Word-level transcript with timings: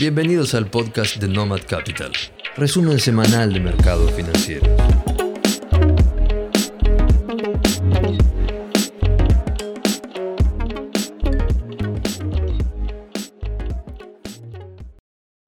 Bienvenidos 0.00 0.54
al 0.54 0.70
podcast 0.70 1.16
de 1.16 1.26
Nomad 1.26 1.62
Capital, 1.66 2.12
resumen 2.56 3.00
semanal 3.00 3.52
de 3.52 3.58
mercados 3.58 4.12
financieros. 4.12 4.68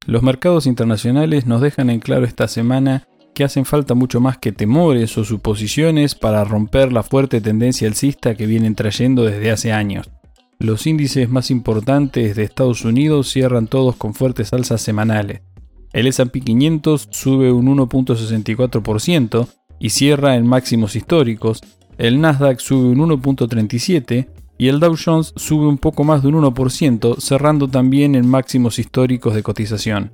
Los 0.04 0.24
mercados 0.24 0.66
internacionales 0.66 1.46
nos 1.46 1.60
dejan 1.60 1.88
en 1.88 2.00
claro 2.00 2.24
esta 2.24 2.48
semana 2.48 3.06
que 3.36 3.44
hacen 3.44 3.64
falta 3.64 3.94
mucho 3.94 4.20
más 4.20 4.38
que 4.38 4.50
temores 4.50 5.16
o 5.16 5.24
suposiciones 5.24 6.16
para 6.16 6.42
romper 6.42 6.92
la 6.92 7.04
fuerte 7.04 7.40
tendencia 7.40 7.86
alcista 7.86 8.34
que 8.34 8.46
vienen 8.46 8.74
trayendo 8.74 9.22
desde 9.22 9.52
hace 9.52 9.70
años. 9.70 10.10
Los 10.60 10.86
índices 10.86 11.30
más 11.30 11.50
importantes 11.50 12.36
de 12.36 12.42
Estados 12.42 12.84
Unidos 12.84 13.30
cierran 13.30 13.66
todos 13.66 13.96
con 13.96 14.12
fuertes 14.12 14.52
alzas 14.52 14.82
semanales. 14.82 15.40
El 15.94 16.06
SP 16.12 16.44
500 16.44 17.08
sube 17.10 17.50
un 17.50 17.74
1.64% 17.74 19.48
y 19.78 19.88
cierra 19.88 20.36
en 20.36 20.46
máximos 20.46 20.96
históricos, 20.96 21.62
el 21.96 22.20
Nasdaq 22.20 22.60
sube 22.60 22.90
un 22.90 22.98
1.37% 23.08 24.28
y 24.58 24.68
el 24.68 24.80
Dow 24.80 24.96
Jones 25.02 25.32
sube 25.34 25.66
un 25.66 25.78
poco 25.78 26.04
más 26.04 26.20
de 26.20 26.28
un 26.28 26.34
1%, 26.34 27.18
cerrando 27.18 27.66
también 27.66 28.14
en 28.14 28.28
máximos 28.28 28.78
históricos 28.78 29.34
de 29.34 29.42
cotización. 29.42 30.12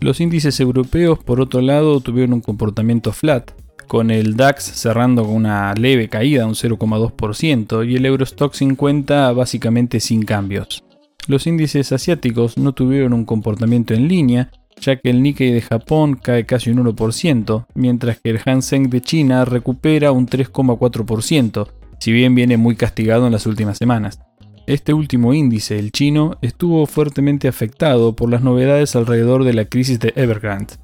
Los 0.00 0.20
índices 0.20 0.60
europeos, 0.60 1.18
por 1.18 1.40
otro 1.40 1.60
lado, 1.62 2.00
tuvieron 2.00 2.34
un 2.34 2.42
comportamiento 2.42 3.12
flat, 3.12 3.50
con 3.90 4.12
el 4.12 4.36
DAX 4.36 4.62
cerrando 4.62 5.24
con 5.24 5.34
una 5.34 5.74
leve 5.74 6.08
caída, 6.08 6.46
un 6.46 6.54
0,2%, 6.54 7.84
y 7.90 7.96
el 7.96 8.06
Eurostock 8.06 8.54
50 8.54 9.32
básicamente 9.32 9.98
sin 9.98 10.22
cambios. 10.22 10.84
Los 11.26 11.48
índices 11.48 11.90
asiáticos 11.90 12.56
no 12.56 12.72
tuvieron 12.72 13.12
un 13.12 13.24
comportamiento 13.24 13.92
en 13.92 14.06
línea, 14.06 14.52
ya 14.80 14.94
que 14.94 15.10
el 15.10 15.20
Nikkei 15.24 15.50
de 15.50 15.60
Japón 15.60 16.14
cae 16.14 16.46
casi 16.46 16.70
un 16.70 16.84
1%, 16.84 17.66
mientras 17.74 18.20
que 18.20 18.30
el 18.30 18.38
Hang 18.38 18.62
de 18.88 19.00
China 19.00 19.44
recupera 19.44 20.12
un 20.12 20.28
3,4%, 20.28 21.66
si 21.98 22.12
bien 22.12 22.36
viene 22.36 22.56
muy 22.56 22.76
castigado 22.76 23.26
en 23.26 23.32
las 23.32 23.46
últimas 23.46 23.76
semanas. 23.76 24.20
Este 24.68 24.92
último 24.92 25.34
índice, 25.34 25.80
el 25.80 25.90
chino, 25.90 26.38
estuvo 26.42 26.86
fuertemente 26.86 27.48
afectado 27.48 28.14
por 28.14 28.30
las 28.30 28.42
novedades 28.42 28.94
alrededor 28.94 29.42
de 29.42 29.54
la 29.54 29.64
crisis 29.64 29.98
de 29.98 30.12
Evergrande. 30.14 30.74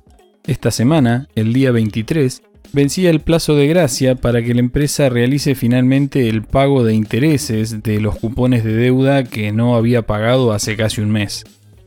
Esta 0.44 0.72
semana, 0.72 1.28
el 1.36 1.52
día 1.52 1.70
23, 1.70 2.42
vencía 2.76 3.08
el 3.08 3.20
plazo 3.20 3.56
de 3.56 3.66
gracia 3.68 4.16
para 4.16 4.42
que 4.42 4.52
la 4.52 4.60
empresa 4.60 5.08
realice 5.08 5.54
finalmente 5.54 6.28
el 6.28 6.42
pago 6.42 6.84
de 6.84 6.92
intereses 6.92 7.82
de 7.82 8.00
los 8.02 8.16
cupones 8.16 8.64
de 8.64 8.74
deuda 8.74 9.24
que 9.24 9.50
no 9.50 9.76
había 9.76 10.06
pagado 10.06 10.52
hace 10.52 10.76
casi 10.76 11.00
un 11.00 11.10
mes. 11.10 11.44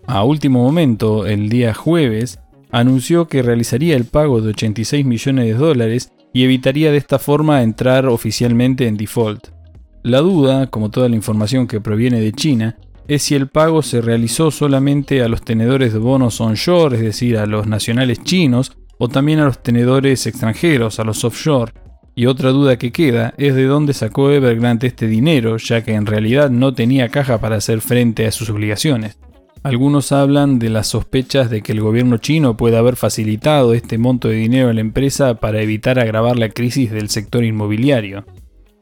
A 0.07 0.23
último 0.23 0.63
momento, 0.63 1.27
el 1.27 1.47
día 1.47 1.75
jueves, 1.75 2.39
anunció 2.71 3.27
que 3.27 3.43
realizaría 3.43 3.95
el 3.95 4.05
pago 4.05 4.41
de 4.41 4.49
86 4.49 5.05
millones 5.05 5.45
de 5.45 5.53
dólares 5.53 6.11
y 6.33 6.43
evitaría 6.43 6.91
de 6.91 6.97
esta 6.97 7.19
forma 7.19 7.61
entrar 7.61 8.07
oficialmente 8.07 8.87
en 8.87 8.97
default. 8.97 9.49
La 10.01 10.21
duda, 10.21 10.71
como 10.71 10.89
toda 10.89 11.07
la 11.07 11.15
información 11.15 11.67
que 11.67 11.81
proviene 11.81 12.19
de 12.19 12.31
China, 12.31 12.77
es 13.07 13.21
si 13.21 13.35
el 13.35 13.47
pago 13.47 13.83
se 13.83 14.01
realizó 14.01 14.49
solamente 14.49 15.21
a 15.21 15.27
los 15.27 15.43
tenedores 15.43 15.93
de 15.93 15.99
bonos 15.99 16.41
onshore, 16.41 16.97
es 16.97 17.03
decir, 17.03 17.37
a 17.37 17.45
los 17.45 17.67
nacionales 17.67 18.23
chinos, 18.23 18.75
o 18.99 19.07
también 19.07 19.39
a 19.39 19.45
los 19.45 19.63
tenedores 19.63 20.27
extranjeros, 20.27 20.99
a 20.99 21.03
los 21.03 21.23
offshore. 21.23 21.71
Y 22.15 22.25
otra 22.25 22.49
duda 22.49 22.77
que 22.77 22.91
queda 22.91 23.33
es 23.37 23.55
de 23.55 23.63
dónde 23.63 23.93
sacó 23.93 24.29
Evergrande 24.29 24.87
este 24.87 25.07
dinero, 25.07 25.57
ya 25.57 25.83
que 25.83 25.93
en 25.93 26.05
realidad 26.05 26.49
no 26.49 26.73
tenía 26.73 27.09
caja 27.09 27.39
para 27.39 27.55
hacer 27.55 27.79
frente 27.79 28.27
a 28.27 28.31
sus 28.31 28.49
obligaciones. 28.49 29.17
Algunos 29.63 30.11
hablan 30.11 30.59
de 30.59 30.69
las 30.69 30.87
sospechas 30.87 31.49
de 31.49 31.61
que 31.61 31.71
el 31.71 31.81
gobierno 31.81 32.17
chino 32.17 32.57
puede 32.57 32.77
haber 32.77 32.97
facilitado 32.97 33.73
este 33.73 33.97
monto 33.97 34.27
de 34.27 34.35
dinero 34.35 34.69
a 34.69 34.73
la 34.73 34.81
empresa 34.81 35.35
para 35.35 35.61
evitar 35.61 35.97
agravar 35.97 36.37
la 36.37 36.49
crisis 36.49 36.91
del 36.91 37.09
sector 37.09 37.43
inmobiliario. 37.43 38.25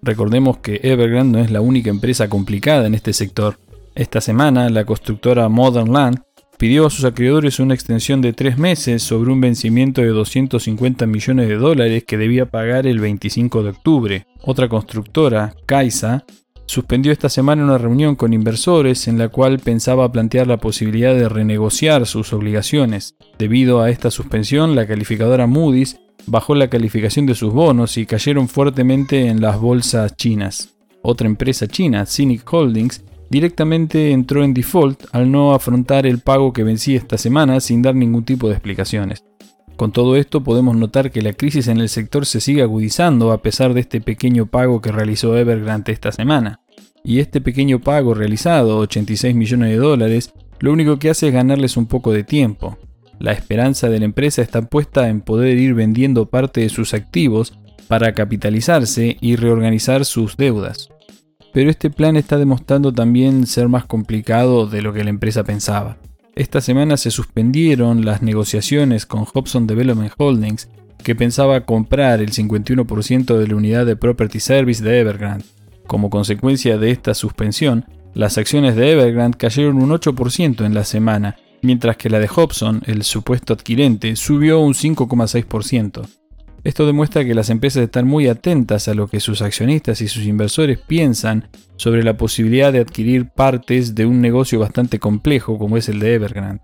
Recordemos 0.02 0.58
que 0.58 0.80
Evergrande 0.84 1.40
no 1.40 1.44
es 1.44 1.52
la 1.52 1.62
única 1.62 1.90
empresa 1.92 2.28
complicada 2.28 2.88
en 2.88 2.96
este 2.96 3.14
sector. 3.14 3.60
Esta 3.94 4.22
semana, 4.22 4.70
la 4.70 4.86
constructora 4.86 5.48
Modern 5.50 5.92
Land 5.92 6.27
pidió 6.58 6.88
a 6.88 6.90
sus 6.90 7.06
acreedores 7.06 7.60
una 7.60 7.74
extensión 7.74 8.22
de 8.22 8.34
tres 8.34 8.58
meses 8.58 9.04
sobre 9.04 9.32
un 9.32 9.40
vencimiento 9.42 10.02
de 10.02 10.08
250 10.08 11.06
millones 11.06 11.48
de 11.48 11.56
dólares 11.56 12.04
que 12.06 12.18
debía 12.18 12.48
pagar 12.48 12.88
el 12.88 13.00
25 13.00 13.64
de 13.64 13.70
octubre. 13.70 14.28
Otra 14.42 14.68
constructora, 14.68 15.54
Kaisa, 15.66 16.26
suspendió 16.66 17.12
esta 17.12 17.30
semana 17.30 17.64
una 17.64 17.78
reunión 17.78 18.16
con 18.16 18.34
inversores 18.34 19.08
en 19.08 19.18
la 19.18 19.30
cual 19.30 19.60
pensaba 19.60 20.12
plantear 20.12 20.48
la 20.48 20.58
posibilidad 20.58 21.16
de 21.16 21.30
renegociar 21.30 22.06
sus 22.06 22.34
obligaciones. 22.34 23.16
Debido 23.38 23.82
a 23.82 23.90
esta 23.90 24.12
suspensión, 24.12 24.76
la 24.76 24.88
calificadora 24.88 25.48
Moody's 25.48 26.00
bajó 26.26 26.56
la 26.56 26.70
calificación 26.70 27.26
de 27.26 27.36
sus 27.36 27.54
bonos 27.54 27.98
y 27.98 28.06
cayeron 28.06 28.50
fuertemente 28.50 29.28
en 29.28 29.42
las 29.42 29.60
bolsas 29.60 30.16
chinas. 30.16 30.76
Otra 31.02 31.28
empresa 31.28 31.68
china, 31.68 32.06
Cynic 32.06 32.52
Holdings, 32.52 33.04
directamente 33.30 34.12
entró 34.12 34.44
en 34.44 34.54
default 34.54 35.06
al 35.12 35.32
no 35.32 35.54
afrontar 35.54 36.06
el 36.06 36.20
pago 36.20 36.54
que 36.54 36.64
vencía 36.64 36.98
esta 36.98 37.18
semana 37.18 37.60
sin 37.60 37.82
dar 37.82 37.96
ningún 37.96 38.24
tipo 38.24 38.48
de 38.48 38.54
explicaciones. 38.54 39.24
Con 39.76 39.92
todo 39.92 40.16
esto 40.16 40.44
podemos 40.44 40.76
notar 40.76 41.12
que 41.12 41.22
la 41.22 41.34
crisis 41.34 41.68
en 41.68 41.80
el 41.80 41.90
sector 41.90 42.26
se 42.26 42.42
sigue 42.42 42.64
agudizando 42.64 43.32
a 43.32 43.42
pesar 43.42 43.74
de 43.74 43.82
este 43.82 44.02
pequeño 44.02 44.48
pago 44.48 44.82
que 44.82 44.92
realizó 44.92 45.38
Evergrande 45.38 45.92
esta 45.92 46.12
semana. 46.12 46.62
Y 47.04 47.20
este 47.20 47.42
pequeño 47.42 47.80
pago 47.80 48.14
realizado, 48.14 48.80
86 48.80 49.36
millones 49.36 49.70
de 49.70 49.78
dólares, 49.78 50.34
lo 50.60 50.74
único 50.74 50.98
que 50.98 51.12
hace 51.12 51.28
es 51.28 51.34
ganarles 51.34 51.78
un 51.78 51.86
poco 51.86 52.12
de 52.12 52.24
tiempo. 52.24 52.78
La 53.20 53.34
esperanza 53.34 53.90
de 53.90 54.00
la 54.00 54.06
empresa 54.06 54.42
está 54.42 54.64
puesta 54.64 55.10
en 55.10 55.22
poder 55.22 55.58
ir 55.58 55.74
vendiendo 55.76 56.28
parte 56.28 56.62
de 56.62 56.70
sus 56.70 56.94
activos 56.94 57.58
para 57.88 58.14
capitalizarse 58.14 59.18
y 59.22 59.36
reorganizar 59.36 60.06
sus 60.06 60.38
deudas 60.38 60.90
pero 61.58 61.72
este 61.72 61.90
plan 61.90 62.16
está 62.18 62.38
demostrando 62.38 62.94
también 62.94 63.48
ser 63.48 63.68
más 63.68 63.84
complicado 63.84 64.68
de 64.68 64.84
lo 64.84 64.94
que 64.94 65.04
la 65.04 65.10
empresa 65.10 65.44
pensaba. 65.44 65.98
Esta 66.36 66.62
semana 66.62 66.98
se 66.98 67.10
suspendieron 67.10 68.06
las 68.06 68.22
negociaciones 68.22 69.08
con 69.08 69.26
Hobson 69.26 69.66
Development 69.66 70.14
Holdings, 70.20 70.70
que 71.04 71.16
pensaba 71.16 71.66
comprar 71.66 72.22
el 72.22 72.32
51% 72.32 73.40
de 73.40 73.48
la 73.48 73.56
unidad 73.56 73.88
de 73.88 73.96
Property 73.96 74.40
Service 74.40 74.84
de 74.84 75.00
Evergrande. 75.00 75.46
Como 75.88 76.12
consecuencia 76.12 76.78
de 76.78 76.92
esta 76.92 77.16
suspensión, 77.16 77.86
las 78.14 78.38
acciones 78.38 78.76
de 78.76 78.92
Evergrande 78.92 79.40
cayeron 79.40 79.82
un 79.82 79.90
8% 79.90 80.64
en 80.64 80.76
la 80.76 80.84
semana, 80.84 81.38
mientras 81.64 81.98
que 81.98 82.12
la 82.12 82.20
de 82.20 82.28
Hobson, 82.28 82.84
el 82.86 83.02
supuesto 83.02 83.54
adquirente, 83.54 84.16
subió 84.16 84.60
un 84.60 84.76
5,6%. 84.76 86.08
Esto 86.64 86.86
demuestra 86.86 87.24
que 87.24 87.36
las 87.36 87.50
empresas 87.50 87.84
están 87.84 88.08
muy 88.08 88.28
atentas 88.28 88.88
a 88.88 88.94
lo 88.94 89.08
que 89.08 89.20
sus 89.20 89.42
accionistas 89.42 90.02
y 90.02 90.08
sus 90.08 90.26
inversores 90.26 90.80
piensan 90.80 91.48
sobre 91.76 92.04
la 92.04 92.18
posibilidad 92.18 92.74
de 92.74 92.80
adquirir 92.80 93.30
partes 93.30 93.96
de 93.96 94.06
un 94.06 94.22
negocio 94.22 94.60
bastante 94.60 95.00
complejo 95.00 95.58
como 95.58 95.78
es 95.78 95.88
el 95.90 96.00
de 96.00 96.16
Evergrande. 96.16 96.62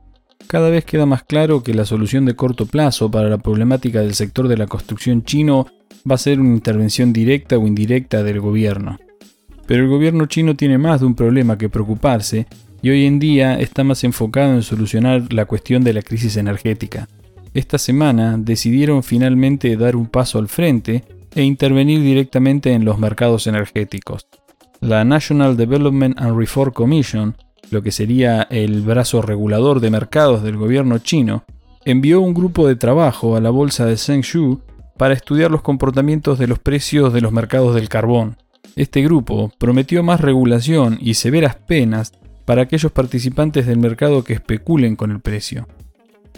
Cada 0.47 0.69
vez 0.69 0.83
queda 0.83 1.05
más 1.05 1.23
claro 1.23 1.63
que 1.63 1.73
la 1.73 1.85
solución 1.85 2.25
de 2.25 2.35
corto 2.35 2.65
plazo 2.65 3.09
para 3.09 3.29
la 3.29 3.37
problemática 3.37 4.01
del 4.01 4.13
sector 4.13 4.47
de 4.47 4.57
la 4.57 4.67
construcción 4.67 5.23
chino 5.23 5.67
va 6.09 6.15
a 6.15 6.19
ser 6.19 6.39
una 6.39 6.53
intervención 6.53 7.13
directa 7.13 7.57
o 7.57 7.65
indirecta 7.65 8.23
del 8.23 8.41
gobierno. 8.41 8.99
Pero 9.65 9.83
el 9.83 9.89
gobierno 9.89 10.25
chino 10.25 10.55
tiene 10.55 10.77
más 10.77 10.99
de 10.99 11.05
un 11.05 11.15
problema 11.15 11.57
que 11.57 11.69
preocuparse 11.69 12.47
y 12.81 12.89
hoy 12.89 13.05
en 13.05 13.19
día 13.19 13.57
está 13.59 13.85
más 13.85 14.03
enfocado 14.03 14.53
en 14.53 14.63
solucionar 14.63 15.31
la 15.31 15.45
cuestión 15.45 15.83
de 15.83 15.93
la 15.93 16.01
crisis 16.01 16.35
energética 16.35 17.07
esta 17.53 17.77
semana 17.77 18.37
decidieron 18.37 19.03
finalmente 19.03 19.75
dar 19.77 19.95
un 19.95 20.07
paso 20.07 20.39
al 20.39 20.47
frente 20.47 21.03
e 21.35 21.43
intervenir 21.43 22.01
directamente 22.01 22.73
en 22.73 22.85
los 22.85 22.97
mercados 22.97 23.47
energéticos. 23.47 24.27
La 24.81 25.05
National 25.05 25.55
Development 25.55 26.19
and 26.19 26.37
Reform 26.37 26.73
Commission, 26.73 27.37
lo 27.69 27.81
que 27.81 27.91
sería 27.91 28.43
el 28.43 28.81
brazo 28.81 29.21
regulador 29.21 29.79
de 29.79 29.89
mercados 29.89 30.43
del 30.43 30.57
gobierno 30.57 30.97
chino, 30.99 31.43
envió 31.85 32.21
un 32.21 32.33
grupo 32.33 32.67
de 32.67 32.75
trabajo 32.75 33.35
a 33.35 33.41
la 33.41 33.49
bolsa 33.49 33.85
de 33.85 33.97
Zhengshu 33.97 34.61
para 34.97 35.13
estudiar 35.13 35.51
los 35.51 35.61
comportamientos 35.61 36.39
de 36.39 36.47
los 36.47 36.59
precios 36.59 37.13
de 37.13 37.21
los 37.21 37.31
mercados 37.31 37.75
del 37.75 37.89
carbón. 37.89 38.37
Este 38.75 39.01
grupo 39.03 39.51
prometió 39.59 40.01
más 40.03 40.21
regulación 40.21 40.97
y 40.99 41.15
severas 41.15 41.55
penas 41.55 42.13
para 42.45 42.63
aquellos 42.63 42.91
participantes 42.91 43.65
del 43.65 43.77
mercado 43.77 44.23
que 44.23 44.33
especulen 44.33 44.95
con 44.95 45.11
el 45.11 45.19
precio. 45.19 45.67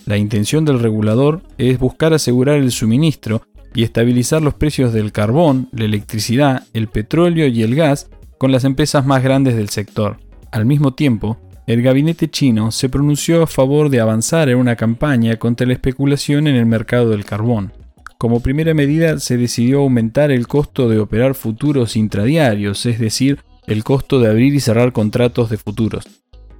La 0.06 0.18
intención 0.18 0.66
del 0.66 0.80
regulador 0.80 1.42
es 1.58 1.80
buscar 1.80 2.14
asegurar 2.14 2.58
el 2.58 2.72
suministro 2.72 3.42
y 3.74 3.84
estabilizar 3.84 4.42
los 4.42 4.54
precios 4.54 4.94
del 4.94 5.12
carbón, 5.12 5.68
la 5.72 5.86
electricidad, 5.86 6.64
el 6.74 6.88
petróleo 6.88 7.48
y 7.48 7.64
el 7.64 7.76
gas 7.76 8.10
con 8.38 8.52
las 8.52 8.66
empresas 8.66 9.06
más 9.06 9.24
grandes 9.24 9.56
del 9.56 9.70
sector. 9.70 10.18
Al 10.52 10.66
mismo 10.66 10.94
tiempo, 10.94 11.38
el 11.66 11.82
gabinete 11.82 12.30
chino 12.30 12.72
se 12.72 12.88
pronunció 12.88 13.42
a 13.42 13.48
favor 13.48 13.90
de 13.90 14.00
avanzar 14.00 14.50
en 14.50 14.58
una 14.60 14.76
campaña 14.76 15.38
contra 15.38 15.66
la 15.66 15.74
especulación 15.74 16.46
en 16.48 16.56
el 16.56 16.68
mercado 16.68 17.10
del 17.10 17.26
carbón. 17.26 17.74
Como 18.20 18.42
primera 18.42 18.76
medida 18.76 19.20
se 19.20 19.38
decidió 19.38 19.80
aumentar 19.80 20.30
el 20.30 20.48
costo 20.48 20.88
de 20.88 21.00
operar 21.00 21.34
futuros 21.34 21.96
intradiarios, 21.96 22.86
es 22.86 23.00
decir, 23.00 23.40
el 23.66 23.84
costo 23.84 24.20
de 24.20 24.30
abrir 24.30 24.54
y 24.54 24.60
cerrar 24.60 24.92
contratos 24.94 25.50
de 25.50 25.58
futuros. 25.58 26.06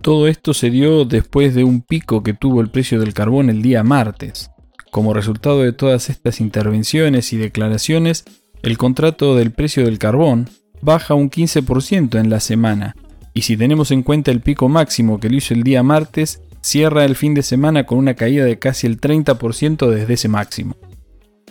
Todo 0.06 0.28
esto 0.28 0.54
se 0.54 0.70
dio 0.70 1.04
después 1.04 1.56
de 1.56 1.64
un 1.64 1.82
pico 1.82 2.22
que 2.22 2.36
tuvo 2.36 2.62
el 2.62 2.70
precio 2.70 3.00
del 3.00 3.16
carbón 3.16 3.50
el 3.50 3.64
día 3.64 3.84
martes. 3.84 4.52
Como 4.92 5.16
resultado 5.16 5.64
de 5.64 5.74
todas 5.74 6.12
estas 6.12 6.42
intervenciones 6.42 7.34
y 7.34 7.38
declaraciones, 7.38 8.24
el 8.62 8.78
contrato 8.78 9.36
del 9.36 9.50
precio 9.50 9.84
del 9.84 9.98
carbón 9.98 10.48
baja 10.80 11.16
un 11.16 11.32
15% 11.32 12.20
en 12.20 12.30
la 12.30 12.40
semana, 12.40 12.96
y 13.34 13.42
si 13.42 13.58
tenemos 13.58 13.90
en 13.90 14.04
cuenta 14.04 14.30
el 14.30 14.42
pico 14.42 14.70
máximo 14.70 15.20
que 15.20 15.28
lo 15.28 15.38
hizo 15.38 15.56
el 15.56 15.64
día 15.64 15.82
martes, 15.82 16.40
cierra 16.62 17.04
el 17.04 17.16
fin 17.16 17.34
de 17.34 17.42
semana 17.42 17.88
con 17.88 17.98
una 17.98 18.14
caída 18.14 18.46
de 18.46 18.60
casi 18.60 18.86
el 18.86 19.02
30% 19.02 19.90
desde 19.90 20.14
ese 20.14 20.28
máximo. 20.28 20.76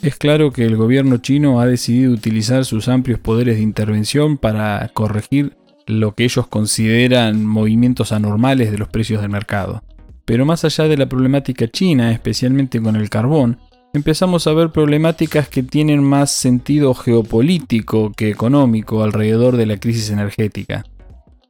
Es 0.00 0.14
claro 0.14 0.52
que 0.52 0.64
el 0.64 0.76
gobierno 0.76 1.16
chino 1.16 1.60
ha 1.60 1.66
decidido 1.66 2.12
utilizar 2.12 2.64
sus 2.64 2.86
amplios 2.86 3.18
poderes 3.18 3.56
de 3.56 3.62
intervención 3.62 4.38
para 4.38 4.88
corregir 4.94 5.56
lo 5.86 6.14
que 6.14 6.24
ellos 6.24 6.46
consideran 6.46 7.44
movimientos 7.44 8.12
anormales 8.12 8.70
de 8.70 8.78
los 8.78 8.88
precios 8.88 9.20
del 9.20 9.30
mercado. 9.30 9.82
Pero 10.24 10.46
más 10.46 10.64
allá 10.64 10.88
de 10.88 10.96
la 10.96 11.08
problemática 11.08 11.68
china, 11.68 12.12
especialmente 12.12 12.80
con 12.80 12.96
el 12.96 13.10
carbón, 13.10 13.58
empezamos 13.92 14.46
a 14.46 14.52
ver 14.52 14.70
problemáticas 14.70 15.48
que 15.48 15.62
tienen 15.62 16.02
más 16.02 16.30
sentido 16.30 16.94
geopolítico 16.94 18.12
que 18.12 18.30
económico 18.30 19.02
alrededor 19.02 19.56
de 19.56 19.66
la 19.66 19.76
crisis 19.76 20.10
energética. 20.10 20.84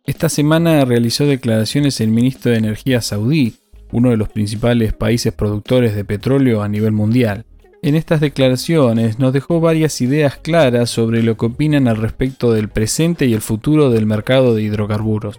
Esta 0.07 0.29
semana 0.29 0.85
realizó 0.85 1.25
declaraciones 1.27 2.01
el 2.01 2.09
ministro 2.09 2.51
de 2.51 2.59
Energía 2.59 3.01
saudí, 3.01 3.55
uno 3.91 4.11
de 4.11 4.17
los 4.17 4.29
principales 4.29 4.93
países 4.93 5.33
productores 5.33 5.95
de 5.95 6.05
petróleo 6.05 6.63
a 6.63 6.69
nivel 6.69 6.93
mundial. 6.93 7.47
En 7.85 7.97
estas 7.97 8.21
declaraciones 8.21 9.19
nos 9.19 9.35
dejó 9.35 9.61
varias 9.61 10.01
ideas 10.01 10.39
claras 10.39 10.89
sobre 10.89 11.23
lo 11.23 11.37
que 11.37 11.45
opinan 11.45 11.87
al 11.87 11.99
respecto 11.99 12.51
del 12.51 12.71
presente 12.71 13.27
y 13.27 13.35
el 13.35 13.43
futuro 13.43 13.91
del 13.91 14.07
mercado 14.07 14.55
de 14.55 14.63
hidrocarburos. 14.63 15.39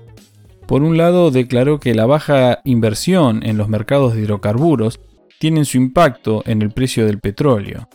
Por 0.67 0.83
un 0.83 0.95
lado, 0.95 1.31
declaró 1.31 1.79
que 1.79 1.95
la 1.95 2.05
baja 2.05 2.59
inversión 2.63 3.43
en 3.43 3.57
los 3.57 3.67
mercados 3.67 4.13
de 4.13 4.21
hidrocarburos 4.21 4.99
tiene 5.39 5.65
su 5.65 5.77
impacto 5.77 6.43
en 6.45 6.61
el 6.61 6.69
precio 6.69 7.07
del 7.07 7.17
petróleo. 7.17 7.89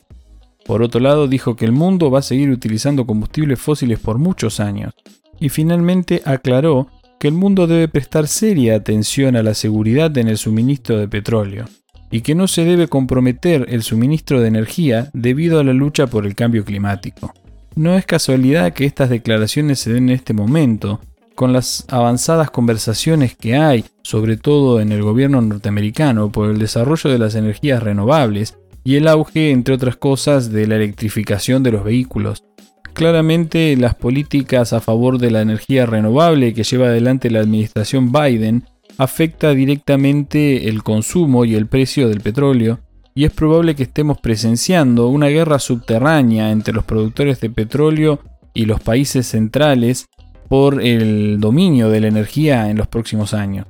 Por 0.66 0.82
otro 0.82 1.00
lado, 1.00 1.28
dijo 1.28 1.54
que 1.54 1.64
el 1.64 1.72
mundo 1.72 2.10
va 2.10 2.18
a 2.18 2.22
seguir 2.22 2.50
utilizando 2.50 3.06
combustibles 3.06 3.60
fósiles 3.60 4.00
por 4.00 4.18
muchos 4.18 4.58
años. 4.58 4.94
Y 5.38 5.48
finalmente 5.50 6.22
aclaró 6.24 6.88
que 7.20 7.28
el 7.28 7.34
mundo 7.34 7.68
debe 7.68 7.86
prestar 7.86 8.26
seria 8.26 8.74
atención 8.74 9.36
a 9.36 9.44
la 9.44 9.54
seguridad 9.54 10.18
en 10.18 10.26
el 10.26 10.38
suministro 10.38 10.98
de 10.98 11.06
petróleo 11.06 11.66
y 12.10 12.22
que 12.22 12.34
no 12.34 12.48
se 12.48 12.64
debe 12.64 12.88
comprometer 12.88 13.66
el 13.68 13.82
suministro 13.82 14.40
de 14.40 14.48
energía 14.48 15.10
debido 15.12 15.60
a 15.60 15.64
la 15.64 15.72
lucha 15.72 16.06
por 16.06 16.26
el 16.26 16.34
cambio 16.34 16.64
climático. 16.64 17.32
No 17.76 17.96
es 17.96 18.04
casualidad 18.04 18.72
que 18.72 18.84
estas 18.84 19.10
declaraciones 19.10 19.78
se 19.78 19.92
den 19.92 20.08
en 20.08 20.16
este 20.16 20.34
momento, 20.34 21.00
con 21.34 21.52
las 21.52 21.86
avanzadas 21.88 22.50
conversaciones 22.50 23.36
que 23.36 23.56
hay, 23.56 23.84
sobre 24.02 24.36
todo 24.36 24.80
en 24.80 24.92
el 24.92 25.02
gobierno 25.02 25.40
norteamericano, 25.40 26.30
por 26.30 26.50
el 26.50 26.58
desarrollo 26.58 27.10
de 27.10 27.18
las 27.18 27.34
energías 27.34 27.82
renovables 27.82 28.58
y 28.84 28.96
el 28.96 29.08
auge, 29.08 29.50
entre 29.50 29.74
otras 29.74 29.96
cosas, 29.96 30.50
de 30.50 30.66
la 30.66 30.76
electrificación 30.76 31.62
de 31.62 31.72
los 31.72 31.84
vehículos. 31.84 32.44
Claramente 32.92 33.76
las 33.76 33.94
políticas 33.94 34.72
a 34.72 34.80
favor 34.80 35.18
de 35.18 35.30
la 35.30 35.40
energía 35.40 35.86
renovable 35.86 36.52
que 36.52 36.64
lleva 36.64 36.88
adelante 36.88 37.30
la 37.30 37.40
administración 37.40 38.12
Biden 38.12 38.64
afecta 39.00 39.54
directamente 39.54 40.68
el 40.68 40.82
consumo 40.82 41.46
y 41.46 41.54
el 41.54 41.66
precio 41.66 42.10
del 42.10 42.20
petróleo, 42.20 42.80
y 43.14 43.24
es 43.24 43.32
probable 43.32 43.74
que 43.74 43.84
estemos 43.84 44.20
presenciando 44.20 45.08
una 45.08 45.28
guerra 45.28 45.58
subterránea 45.58 46.50
entre 46.50 46.74
los 46.74 46.84
productores 46.84 47.40
de 47.40 47.48
petróleo 47.48 48.20
y 48.52 48.66
los 48.66 48.78
países 48.82 49.26
centrales 49.26 50.06
por 50.50 50.82
el 50.82 51.40
dominio 51.40 51.88
de 51.88 52.00
la 52.02 52.08
energía 52.08 52.68
en 52.68 52.76
los 52.76 52.88
próximos 52.88 53.32
años. 53.32 53.66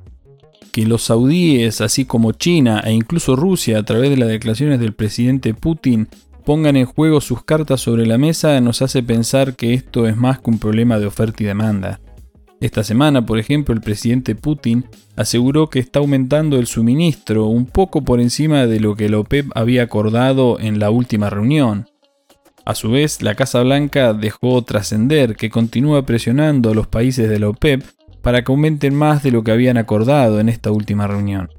Que 0.73 0.85
los 0.85 1.03
saudíes, 1.03 1.79
así 1.79 2.03
como 2.03 2.33
China 2.33 2.81
e 2.85 2.91
incluso 2.91 3.37
Rusia, 3.37 3.79
a 3.79 3.83
través 3.83 4.09
de 4.09 4.17
las 4.17 4.27
declaraciones 4.27 4.81
del 4.81 4.91
presidente 4.91 5.53
Putin, 5.53 6.09
pongan 6.43 6.75
en 6.75 6.85
juego 6.85 7.21
sus 7.21 7.41
cartas 7.45 7.79
sobre 7.79 8.05
la 8.05 8.17
mesa 8.17 8.59
nos 8.59 8.81
hace 8.81 9.01
pensar 9.01 9.55
que 9.55 9.75
esto 9.75 10.09
es 10.09 10.17
más 10.17 10.41
que 10.41 10.49
un 10.49 10.59
problema 10.59 10.99
de 10.99 11.05
oferta 11.05 11.41
y 11.41 11.45
demanda. 11.45 12.01
Esta 12.61 12.83
semana, 12.83 13.25
por 13.25 13.39
ejemplo, 13.39 13.73
el 13.73 13.81
presidente 13.81 14.35
Putin 14.35 14.85
aseguró 15.15 15.71
que 15.71 15.79
está 15.79 15.97
aumentando 15.97 16.59
el 16.59 16.67
suministro 16.67 17.47
un 17.47 17.65
poco 17.65 18.03
por 18.03 18.21
encima 18.21 18.67
de 18.67 18.79
lo 18.79 18.95
que 18.95 19.09
la 19.09 19.17
OPEP 19.17 19.47
había 19.55 19.81
acordado 19.81 20.59
en 20.59 20.77
la 20.77 20.91
última 20.91 21.31
reunión. 21.31 21.87
A 22.63 22.75
su 22.75 22.91
vez, 22.91 23.23
la 23.23 23.33
Casa 23.33 23.63
Blanca 23.63 24.13
dejó 24.13 24.61
trascender 24.63 25.35
que 25.35 25.49
continúa 25.49 26.05
presionando 26.05 26.69
a 26.69 26.75
los 26.75 26.85
países 26.85 27.27
de 27.27 27.39
la 27.39 27.49
OPEP 27.49 27.83
para 28.21 28.43
que 28.43 28.51
aumenten 28.51 28.93
más 28.93 29.23
de 29.23 29.31
lo 29.31 29.43
que 29.43 29.51
habían 29.51 29.77
acordado 29.77 30.39
en 30.39 30.47
esta 30.47 30.71
última 30.71 31.07
reunión. 31.07 31.49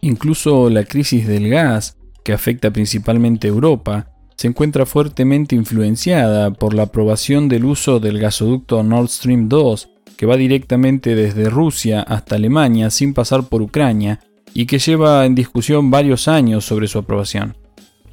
Incluso 0.00 0.70
la 0.70 0.84
crisis 0.84 1.26
del 1.26 1.50
gas, 1.50 1.98
que 2.24 2.32
afecta 2.32 2.70
principalmente 2.70 3.46
a 3.46 3.50
Europa, 3.50 4.08
se 4.38 4.48
encuentra 4.48 4.86
fuertemente 4.86 5.54
influenciada 5.54 6.50
por 6.50 6.72
la 6.72 6.84
aprobación 6.84 7.50
del 7.50 7.66
uso 7.66 8.00
del 8.00 8.18
gasoducto 8.18 8.82
Nord 8.82 9.08
Stream 9.08 9.50
2 9.50 9.90
que 10.16 10.26
va 10.26 10.36
directamente 10.36 11.14
desde 11.14 11.50
Rusia 11.50 12.00
hasta 12.00 12.36
Alemania 12.36 12.90
sin 12.90 13.14
pasar 13.14 13.44
por 13.44 13.62
Ucrania 13.62 14.20
y 14.54 14.66
que 14.66 14.78
lleva 14.78 15.26
en 15.26 15.34
discusión 15.34 15.90
varios 15.90 16.28
años 16.28 16.64
sobre 16.64 16.88
su 16.88 16.98
aprobación. 16.98 17.56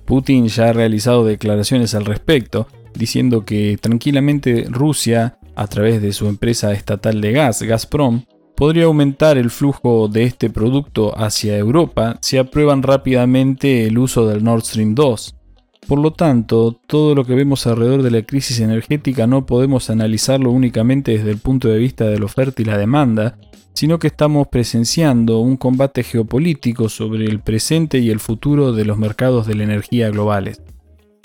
Putin 0.05 0.47
ya 0.47 0.69
ha 0.69 0.73
realizado 0.73 1.25
declaraciones 1.25 1.95
al 1.95 2.05
respecto, 2.05 2.67
diciendo 2.94 3.45
que 3.45 3.77
tranquilamente 3.79 4.65
Rusia, 4.69 5.38
a 5.55 5.67
través 5.67 6.01
de 6.01 6.11
su 6.11 6.27
empresa 6.27 6.73
estatal 6.73 7.21
de 7.21 7.31
gas, 7.31 7.61
Gazprom, 7.61 8.23
podría 8.56 8.85
aumentar 8.85 9.38
el 9.38 9.49
flujo 9.49 10.07
de 10.07 10.23
este 10.23 10.49
producto 10.49 11.17
hacia 11.17 11.57
Europa 11.57 12.17
si 12.21 12.38
aprueban 12.38 12.83
rápidamente 12.83 13.88
el 13.88 13.97
uso 13.97 14.27
del 14.27 14.44
Nord 14.44 14.63
Stream 14.63 14.95
2. 14.95 15.35
Por 15.88 16.00
lo 16.00 16.13
tanto, 16.13 16.80
todo 16.88 17.13
lo 17.13 17.25
que 17.25 17.35
vemos 17.35 17.68
alrededor 17.68 18.03
de 18.03 18.12
la 18.12 18.21
crisis 18.21 18.59
energética 18.59 19.27
no 19.27 19.45
podemos 19.45 19.89
analizarlo 19.89 20.50
únicamente 20.51 21.12
desde 21.12 21.31
el 21.31 21.38
punto 21.38 21.68
de 21.68 21.77
vista 21.77 22.06
de 22.06 22.19
la 22.19 22.25
oferta 22.25 22.62
y 22.62 22.65
la 22.65 22.77
demanda, 22.77 23.38
sino 23.74 24.00
que 24.00 24.07
estamos 24.07 24.47
presenciando 24.47 25.39
un 25.39 25.57
combate 25.57 26.03
geopolítico 26.03 26.89
sobre 26.89 27.25
el 27.25 27.39
presente 27.39 28.00
y 28.00 28.12
el 28.12 28.19
futuro 28.19 28.71
de 28.71 28.85
los 28.85 28.97
mercados 28.97 29.45
de 29.45 29.56
la 29.56 29.63
energía 29.63 30.09
globales. 30.09 30.62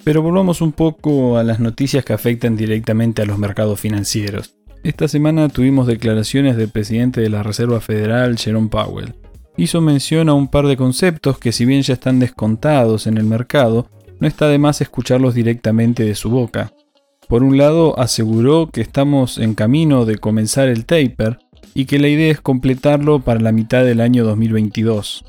Pero 0.02 0.22
volvamos 0.22 0.60
un 0.60 0.72
poco 0.72 1.38
a 1.38 1.44
las 1.44 1.60
noticias 1.60 2.04
que 2.04 2.14
afectan 2.14 2.56
directamente 2.56 3.22
a 3.22 3.26
los 3.26 3.38
mercados 3.38 3.78
financieros. 3.78 4.54
Esta 4.82 5.08
semana 5.08 5.48
tuvimos 5.48 5.86
declaraciones 5.86 6.56
del 6.56 6.70
presidente 6.70 7.20
de 7.20 7.28
la 7.28 7.42
Reserva 7.42 7.80
Federal, 7.80 8.38
Jerome 8.38 8.68
Powell. 8.68 9.14
Hizo 9.56 9.80
mención 9.80 10.28
a 10.28 10.34
un 10.34 10.48
par 10.48 10.66
de 10.66 10.76
conceptos 10.76 11.38
que 11.38 11.52
si 11.52 11.64
bien 11.64 11.82
ya 11.82 11.94
están 11.94 12.20
descontados 12.20 13.06
en 13.06 13.18
el 13.18 13.24
mercado, 13.24 13.88
no 14.20 14.28
está 14.28 14.48
de 14.48 14.58
más 14.58 14.80
escucharlos 14.80 15.34
directamente 15.34 16.04
de 16.04 16.14
su 16.14 16.30
boca. 16.30 16.72
Por 17.28 17.42
un 17.42 17.58
lado, 17.58 17.98
aseguró 17.98 18.70
que 18.70 18.80
estamos 18.80 19.38
en 19.38 19.54
camino 19.54 20.06
de 20.06 20.16
comenzar 20.16 20.68
el 20.68 20.86
taper 20.86 21.38
y 21.74 21.84
que 21.84 21.98
la 21.98 22.08
idea 22.08 22.32
es 22.32 22.40
completarlo 22.40 23.20
para 23.20 23.40
la 23.40 23.52
mitad 23.52 23.84
del 23.84 24.00
año 24.00 24.24
2022. 24.24 25.24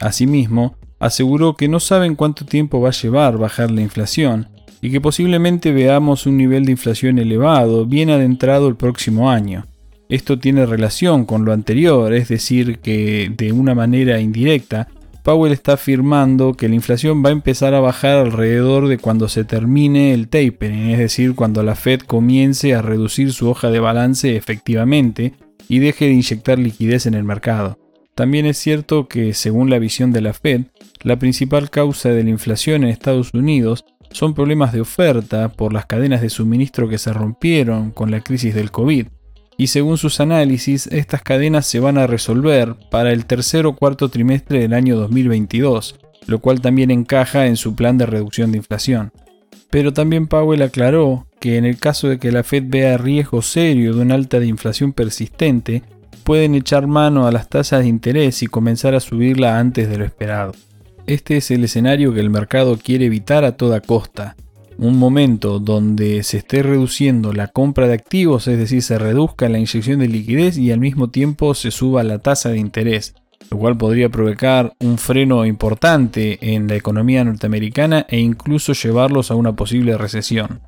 Asimismo, 0.00 0.76
aseguró 0.98 1.56
que 1.56 1.68
no 1.68 1.78
saben 1.78 2.16
cuánto 2.16 2.44
tiempo 2.44 2.80
va 2.80 2.88
a 2.88 2.92
llevar 2.92 3.36
bajar 3.36 3.70
la 3.70 3.82
inflación 3.82 4.48
y 4.80 4.90
que 4.90 5.00
posiblemente 5.00 5.72
veamos 5.72 6.26
un 6.26 6.36
nivel 6.36 6.64
de 6.64 6.72
inflación 6.72 7.18
elevado 7.18 7.86
bien 7.86 8.10
adentrado 8.10 8.66
el 8.68 8.76
próximo 8.76 9.30
año. 9.30 9.66
Esto 10.08 10.38
tiene 10.38 10.66
relación 10.66 11.24
con 11.24 11.44
lo 11.44 11.52
anterior, 11.52 12.12
es 12.12 12.28
decir, 12.28 12.80
que 12.80 13.32
de 13.34 13.52
una 13.52 13.74
manera 13.74 14.20
indirecta 14.20 14.88
Powell 15.22 15.52
está 15.52 15.74
afirmando 15.74 16.54
que 16.54 16.68
la 16.68 16.74
inflación 16.74 17.24
va 17.24 17.28
a 17.28 17.32
empezar 17.32 17.74
a 17.74 17.80
bajar 17.80 18.16
alrededor 18.16 18.88
de 18.88 18.98
cuando 18.98 19.28
se 19.28 19.44
termine 19.44 20.14
el 20.14 20.28
tapering, 20.28 20.90
es 20.90 20.98
decir, 20.98 21.34
cuando 21.36 21.62
la 21.62 21.76
Fed 21.76 22.00
comience 22.00 22.74
a 22.74 22.82
reducir 22.82 23.32
su 23.32 23.48
hoja 23.48 23.70
de 23.70 23.78
balance 23.78 24.34
efectivamente 24.34 25.34
y 25.68 25.78
deje 25.78 26.06
de 26.06 26.12
inyectar 26.12 26.58
liquidez 26.58 27.06
en 27.06 27.14
el 27.14 27.22
mercado. 27.22 27.78
También 28.16 28.46
es 28.46 28.58
cierto 28.58 29.06
que, 29.06 29.32
según 29.32 29.70
la 29.70 29.78
visión 29.78 30.12
de 30.12 30.22
la 30.22 30.32
Fed, 30.32 30.62
la 31.02 31.18
principal 31.18 31.70
causa 31.70 32.08
de 32.10 32.24
la 32.24 32.30
inflación 32.30 32.82
en 32.82 32.90
Estados 32.90 33.32
Unidos 33.32 33.84
son 34.10 34.34
problemas 34.34 34.72
de 34.72 34.80
oferta 34.80 35.50
por 35.50 35.72
las 35.72 35.86
cadenas 35.86 36.20
de 36.20 36.30
suministro 36.30 36.88
que 36.88 36.98
se 36.98 37.12
rompieron 37.12 37.92
con 37.92 38.10
la 38.10 38.20
crisis 38.20 38.54
del 38.54 38.70
COVID 38.70 39.06
y 39.56 39.68
según 39.68 39.98
sus 39.98 40.20
análisis, 40.20 40.86
estas 40.88 41.22
cadenas 41.22 41.66
se 41.66 41.80
van 41.80 41.98
a 41.98 42.06
resolver 42.06 42.74
para 42.90 43.12
el 43.12 43.26
tercer 43.26 43.66
o 43.66 43.76
cuarto 43.76 44.08
trimestre 44.08 44.60
del 44.60 44.72
año 44.72 44.96
2022, 44.96 45.96
lo 46.26 46.38
cual 46.40 46.60
también 46.60 46.90
encaja 46.90 47.46
en 47.46 47.56
su 47.56 47.74
plan 47.74 47.98
de 47.98 48.06
reducción 48.06 48.52
de 48.52 48.58
inflación. 48.58 49.12
Pero 49.70 49.92
también 49.92 50.26
Powell 50.26 50.62
aclaró 50.62 51.26
que 51.40 51.56
en 51.56 51.64
el 51.64 51.78
caso 51.78 52.08
de 52.08 52.18
que 52.18 52.32
la 52.32 52.44
Fed 52.44 52.64
vea 52.66 52.98
riesgo 52.98 53.42
serio 53.42 53.94
de 53.94 54.02
una 54.02 54.14
alta 54.14 54.38
de 54.38 54.46
inflación 54.46 54.92
persistente, 54.92 55.82
pueden 56.24 56.54
echar 56.54 56.86
mano 56.86 57.26
a 57.26 57.32
las 57.32 57.48
tasas 57.48 57.80
de 57.80 57.88
interés 57.88 58.42
y 58.42 58.46
comenzar 58.46 58.94
a 58.94 59.00
subirla 59.00 59.58
antes 59.58 59.88
de 59.88 59.98
lo 59.98 60.04
esperado. 60.04 60.52
Este 61.06 61.36
es 61.36 61.50
el 61.50 61.64
escenario 61.64 62.14
que 62.14 62.20
el 62.20 62.30
mercado 62.30 62.78
quiere 62.78 63.06
evitar 63.06 63.44
a 63.44 63.56
toda 63.56 63.80
costa, 63.80 64.36
un 64.82 64.98
momento 64.98 65.60
donde 65.60 66.24
se 66.24 66.38
esté 66.38 66.64
reduciendo 66.64 67.32
la 67.32 67.46
compra 67.46 67.86
de 67.86 67.94
activos, 67.94 68.48
es 68.48 68.58
decir, 68.58 68.82
se 68.82 68.98
reduzca 68.98 69.48
la 69.48 69.58
inyección 69.58 70.00
de 70.00 70.08
liquidez 70.08 70.58
y 70.58 70.72
al 70.72 70.80
mismo 70.80 71.08
tiempo 71.08 71.54
se 71.54 71.70
suba 71.70 72.02
la 72.02 72.18
tasa 72.18 72.48
de 72.48 72.58
interés, 72.58 73.14
lo 73.48 73.58
cual 73.58 73.76
podría 73.76 74.08
provocar 74.08 74.72
un 74.80 74.98
freno 74.98 75.46
importante 75.46 76.54
en 76.54 76.66
la 76.66 76.74
economía 76.74 77.22
norteamericana 77.22 78.06
e 78.08 78.18
incluso 78.18 78.72
llevarlos 78.72 79.30
a 79.30 79.36
una 79.36 79.54
posible 79.54 79.96
recesión. 79.96 80.60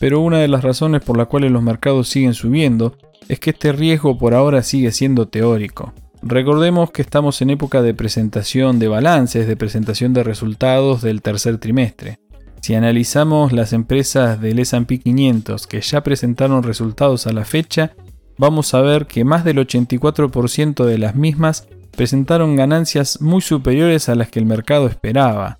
Pero 0.00 0.20
una 0.20 0.38
de 0.38 0.48
las 0.48 0.64
razones 0.64 1.00
por 1.02 1.16
las 1.16 1.28
cuales 1.28 1.52
los 1.52 1.62
mercados 1.62 2.08
siguen 2.08 2.34
subiendo 2.34 2.96
es 3.28 3.38
que 3.38 3.50
este 3.50 3.70
riesgo 3.70 4.18
por 4.18 4.34
ahora 4.34 4.64
sigue 4.64 4.90
siendo 4.90 5.28
teórico. 5.28 5.92
Recordemos 6.20 6.90
que 6.90 7.02
estamos 7.02 7.40
en 7.42 7.50
época 7.50 7.80
de 7.80 7.94
presentación 7.94 8.80
de 8.80 8.88
balances, 8.88 9.46
de 9.46 9.56
presentación 9.56 10.12
de 10.14 10.24
resultados 10.24 11.00
del 11.00 11.22
tercer 11.22 11.58
trimestre. 11.58 12.18
Si 12.62 12.76
analizamos 12.76 13.52
las 13.52 13.72
empresas 13.72 14.40
del 14.40 14.60
S&P 14.60 15.00
500 15.00 15.66
que 15.66 15.80
ya 15.80 16.04
presentaron 16.04 16.62
resultados 16.62 17.26
a 17.26 17.32
la 17.32 17.44
fecha, 17.44 17.90
vamos 18.38 18.72
a 18.72 18.80
ver 18.80 19.06
que 19.06 19.24
más 19.24 19.44
del 19.44 19.56
84% 19.56 20.84
de 20.84 20.96
las 20.96 21.16
mismas 21.16 21.66
presentaron 21.90 22.54
ganancias 22.54 23.20
muy 23.20 23.40
superiores 23.40 24.08
a 24.08 24.14
las 24.14 24.28
que 24.30 24.38
el 24.38 24.46
mercado 24.46 24.86
esperaba. 24.86 25.58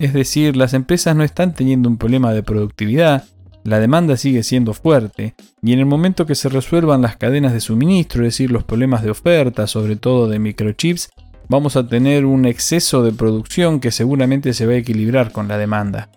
Es 0.00 0.12
decir, 0.12 0.56
las 0.56 0.74
empresas 0.74 1.14
no 1.14 1.22
están 1.22 1.54
teniendo 1.54 1.88
un 1.88 1.98
problema 1.98 2.32
de 2.32 2.42
productividad, 2.42 3.26
la 3.62 3.78
demanda 3.78 4.16
sigue 4.16 4.42
siendo 4.42 4.74
fuerte, 4.74 5.36
y 5.62 5.72
en 5.72 5.78
el 5.78 5.86
momento 5.86 6.26
que 6.26 6.34
se 6.34 6.48
resuelvan 6.48 7.02
las 7.02 7.16
cadenas 7.16 7.52
de 7.52 7.60
suministro, 7.60 8.22
es 8.22 8.34
decir, 8.34 8.50
los 8.50 8.64
problemas 8.64 9.04
de 9.04 9.12
oferta, 9.12 9.68
sobre 9.68 9.94
todo 9.94 10.26
de 10.26 10.40
microchips, 10.40 11.10
vamos 11.48 11.76
a 11.76 11.86
tener 11.86 12.24
un 12.24 12.44
exceso 12.44 13.04
de 13.04 13.12
producción 13.12 13.78
que 13.78 13.92
seguramente 13.92 14.52
se 14.52 14.66
va 14.66 14.72
a 14.72 14.78
equilibrar 14.78 15.30
con 15.30 15.46
la 15.46 15.56
demanda. 15.56 16.10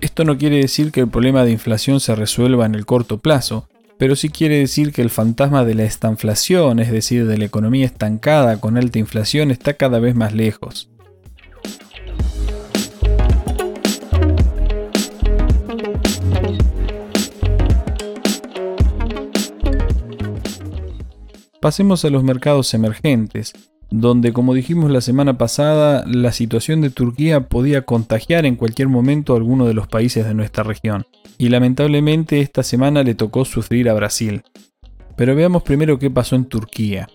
Esto 0.00 0.24
no 0.24 0.38
quiere 0.38 0.56
decir 0.56 0.92
que 0.92 1.00
el 1.00 1.08
problema 1.08 1.44
de 1.44 1.52
inflación 1.52 2.00
se 2.00 2.14
resuelva 2.14 2.64
en 2.64 2.74
el 2.74 2.86
corto 2.86 3.18
plazo, 3.18 3.68
pero 3.98 4.16
sí 4.16 4.30
quiere 4.30 4.56
decir 4.56 4.92
que 4.92 5.02
el 5.02 5.10
fantasma 5.10 5.62
de 5.66 5.74
la 5.74 5.84
estanflación, 5.84 6.78
es 6.78 6.90
decir, 6.90 7.26
de 7.26 7.36
la 7.36 7.44
economía 7.44 7.84
estancada 7.84 8.58
con 8.58 8.78
alta 8.78 8.98
inflación, 8.98 9.50
está 9.50 9.74
cada 9.74 9.98
vez 9.98 10.14
más 10.14 10.32
lejos. 10.32 10.88
Pasemos 21.60 22.06
a 22.06 22.08
los 22.08 22.24
mercados 22.24 22.72
emergentes, 22.72 23.52
donde 23.90 24.32
como 24.32 24.54
dijimos 24.54 24.90
la 24.90 25.00
semana 25.00 25.36
pasada, 25.36 26.04
la 26.06 26.32
situación 26.32 26.80
de 26.80 26.90
Turquía 26.90 27.48
podía 27.48 27.82
contagiar 27.82 28.46
en 28.46 28.56
cualquier 28.56 28.88
momento 28.88 29.32
a 29.32 29.36
alguno 29.36 29.66
de 29.66 29.74
los 29.74 29.88
países 29.88 30.24
de 30.24 30.34
nuestra 30.34 30.62
región. 30.62 31.06
Y 31.38 31.48
lamentablemente 31.48 32.40
esta 32.40 32.62
semana 32.62 33.02
le 33.02 33.14
tocó 33.14 33.44
sufrir 33.44 33.88
a 33.88 33.94
Brasil. 33.94 34.42
Pero 35.16 35.34
veamos 35.34 35.62
primero 35.62 35.98
qué 35.98 36.10
pasó 36.10 36.36
en 36.36 36.44
Turquía. 36.44 37.08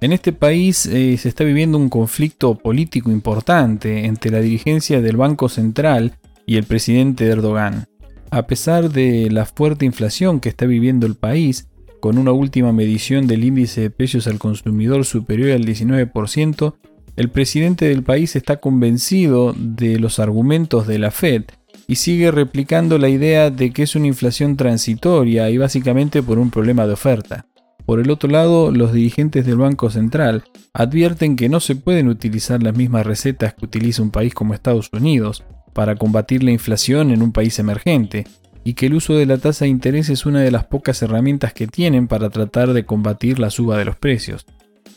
En 0.00 0.12
este 0.12 0.32
país 0.32 0.86
eh, 0.86 1.16
se 1.16 1.28
está 1.28 1.42
viviendo 1.42 1.78
un 1.78 1.88
conflicto 1.88 2.54
político 2.54 3.10
importante 3.10 4.04
entre 4.04 4.30
la 4.30 4.40
dirigencia 4.40 5.00
del 5.00 5.16
Banco 5.16 5.48
Central 5.48 6.18
y 6.46 6.56
el 6.56 6.64
presidente 6.64 7.26
Erdogan. 7.26 7.86
A 8.30 8.46
pesar 8.46 8.90
de 8.90 9.30
la 9.30 9.46
fuerte 9.46 9.86
inflación 9.86 10.40
que 10.40 10.50
está 10.50 10.66
viviendo 10.66 11.06
el 11.06 11.14
país, 11.14 11.68
con 12.00 12.18
una 12.18 12.32
última 12.32 12.72
medición 12.72 13.26
del 13.26 13.44
índice 13.44 13.82
de 13.82 13.90
precios 13.90 14.26
al 14.26 14.38
consumidor 14.38 15.04
superior 15.04 15.52
al 15.52 15.64
19%, 15.64 16.74
el 17.16 17.30
presidente 17.30 17.88
del 17.88 18.02
país 18.02 18.36
está 18.36 18.58
convencido 18.58 19.54
de 19.56 19.98
los 19.98 20.18
argumentos 20.18 20.86
de 20.86 20.98
la 20.98 21.10
Fed 21.10 21.44
y 21.88 21.96
sigue 21.96 22.30
replicando 22.30 22.98
la 22.98 23.08
idea 23.08 23.50
de 23.50 23.72
que 23.72 23.84
es 23.84 23.96
una 23.96 24.06
inflación 24.06 24.56
transitoria 24.56 25.48
y 25.50 25.56
básicamente 25.56 26.22
por 26.22 26.38
un 26.38 26.50
problema 26.50 26.86
de 26.86 26.92
oferta. 26.92 27.46
Por 27.86 28.00
el 28.00 28.10
otro 28.10 28.28
lado, 28.28 28.72
los 28.72 28.92
dirigentes 28.92 29.46
del 29.46 29.58
Banco 29.58 29.90
Central 29.90 30.44
advierten 30.74 31.36
que 31.36 31.48
no 31.48 31.60
se 31.60 31.76
pueden 31.76 32.08
utilizar 32.08 32.62
las 32.62 32.76
mismas 32.76 33.06
recetas 33.06 33.54
que 33.54 33.64
utiliza 33.64 34.02
un 34.02 34.10
país 34.10 34.34
como 34.34 34.54
Estados 34.54 34.90
Unidos 34.92 35.44
para 35.72 35.94
combatir 35.94 36.42
la 36.42 36.50
inflación 36.50 37.12
en 37.12 37.22
un 37.22 37.32
país 37.32 37.58
emergente, 37.58 38.26
y 38.66 38.74
que 38.74 38.86
el 38.86 38.94
uso 38.94 39.14
de 39.14 39.26
la 39.26 39.38
tasa 39.38 39.64
de 39.64 39.68
interés 39.68 40.08
es 40.08 40.26
una 40.26 40.40
de 40.40 40.50
las 40.50 40.64
pocas 40.64 41.00
herramientas 41.00 41.54
que 41.54 41.68
tienen 41.68 42.08
para 42.08 42.30
tratar 42.30 42.72
de 42.72 42.84
combatir 42.84 43.38
la 43.38 43.48
suba 43.48 43.78
de 43.78 43.84
los 43.84 43.94
precios. 43.94 44.44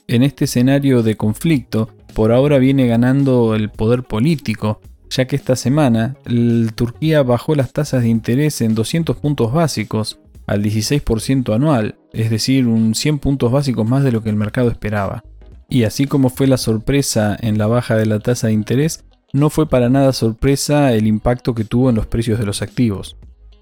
En 0.08 0.24
este 0.24 0.46
escenario 0.46 1.04
de 1.04 1.16
conflicto, 1.16 1.88
por 2.16 2.32
ahora 2.32 2.58
viene 2.58 2.88
ganando 2.88 3.54
el 3.54 3.70
poder 3.70 4.02
político, 4.02 4.82
ya 5.12 5.28
que 5.28 5.36
esta 5.36 5.56
semana 5.56 6.16
Turquía 6.74 7.22
bajó 7.22 7.54
las 7.54 7.72
tasas 7.72 8.02
de 8.02 8.10
interés 8.10 8.60
en 8.62 8.74
200 8.74 9.18
puntos 9.18 9.54
básicos 9.54 10.20
al 10.48 10.64
16% 10.64 11.54
anual, 11.54 12.00
es 12.12 12.32
decir, 12.32 12.66
un 12.66 12.96
100 12.96 13.20
puntos 13.20 13.52
básicos 13.52 13.88
más 13.88 14.04
de 14.04 14.12
lo 14.12 14.24
que 14.24 14.32
el 14.32 14.36
mercado 14.36 14.72
esperaba. 14.72 15.24
Y 15.70 15.84
así 15.84 16.08
como 16.08 16.32
fue 16.32 16.48
la 16.48 16.58
sorpresa 16.58 17.38
en 17.40 17.60
la 17.60 17.68
baja 17.68 17.96
de 17.96 18.08
la 18.08 18.18
tasa 18.18 18.48
de 18.48 18.54
interés, 18.54 19.06
no 19.32 19.52
fue 19.52 19.70
para 19.70 19.90
nada 19.90 20.12
sorpresa 20.12 20.92
el 20.92 21.06
impacto 21.06 21.54
que 21.54 21.66
tuvo 21.66 21.92
en 21.92 21.98
los 21.98 22.08
precios 22.08 22.40
de 22.40 22.48
los 22.48 22.64
activos. 22.64 23.16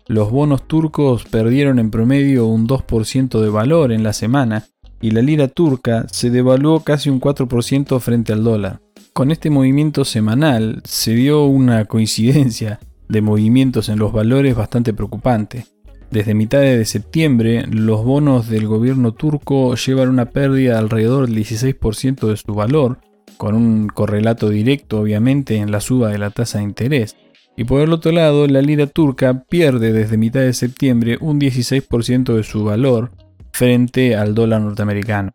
Los 0.07 0.31
bonos 0.31 0.65
turcos 0.67 1.25
perdieron 1.25 1.79
en 1.79 1.91
promedio 1.91 2.45
un 2.45 2.65
2% 2.65 3.41
de 3.41 3.49
valor 3.49 3.91
en 3.91 4.03
la 4.03 4.13
semana 4.13 4.65
y 5.01 5.11
la 5.11 5.21
lira 5.21 5.49
turca 5.49 6.05
se 6.09 6.29
devaluó 6.29 6.79
casi 6.79 7.09
un 7.09 7.19
4% 7.19 7.99
frente 7.99 8.31
al 8.31 8.43
dólar. 8.43 8.79
Con 9.11 9.31
este 9.31 9.49
movimiento 9.49 10.05
semanal 10.05 10.81
se 10.85 11.13
dio 11.13 11.45
una 11.45 11.85
coincidencia 11.85 12.79
de 13.09 13.21
movimientos 13.21 13.89
en 13.89 13.99
los 13.99 14.13
valores 14.13 14.55
bastante 14.55 14.93
preocupante. 14.93 15.65
Desde 16.09 16.33
mitad 16.33 16.61
de 16.61 16.85
septiembre, 16.85 17.65
los 17.69 18.05
bonos 18.05 18.47
del 18.47 18.65
gobierno 18.65 19.11
turco 19.11 19.75
llevan 19.75 20.07
una 20.07 20.27
pérdida 20.27 20.73
de 20.73 20.79
alrededor 20.79 21.27
del 21.27 21.35
16% 21.35 22.29
de 22.29 22.37
su 22.37 22.53
valor, 22.53 22.99
con 23.35 23.55
un 23.55 23.87
correlato 23.87 24.49
directo 24.49 25.01
obviamente 25.01 25.57
en 25.57 25.69
la 25.69 25.81
suba 25.81 26.09
de 26.09 26.17
la 26.17 26.29
tasa 26.29 26.59
de 26.59 26.63
interés. 26.63 27.17
Y 27.57 27.63
por 27.63 27.81
el 27.81 27.91
otro 27.91 28.11
lado, 28.11 28.45
la 28.47 28.61
lira 28.61 28.85
turca 28.85 29.43
pierde 29.49 29.91
desde 29.91 30.15
mitad 30.15 30.41
de 30.41 30.53
septiembre 30.53 31.17
un 31.19 31.39
16% 31.39 32.35
de 32.35 32.43
su 32.43 32.63
valor 32.63 33.11
frente 33.51 34.15
al 34.15 34.35
dólar 34.35 34.61
norteamericano. 34.61 35.33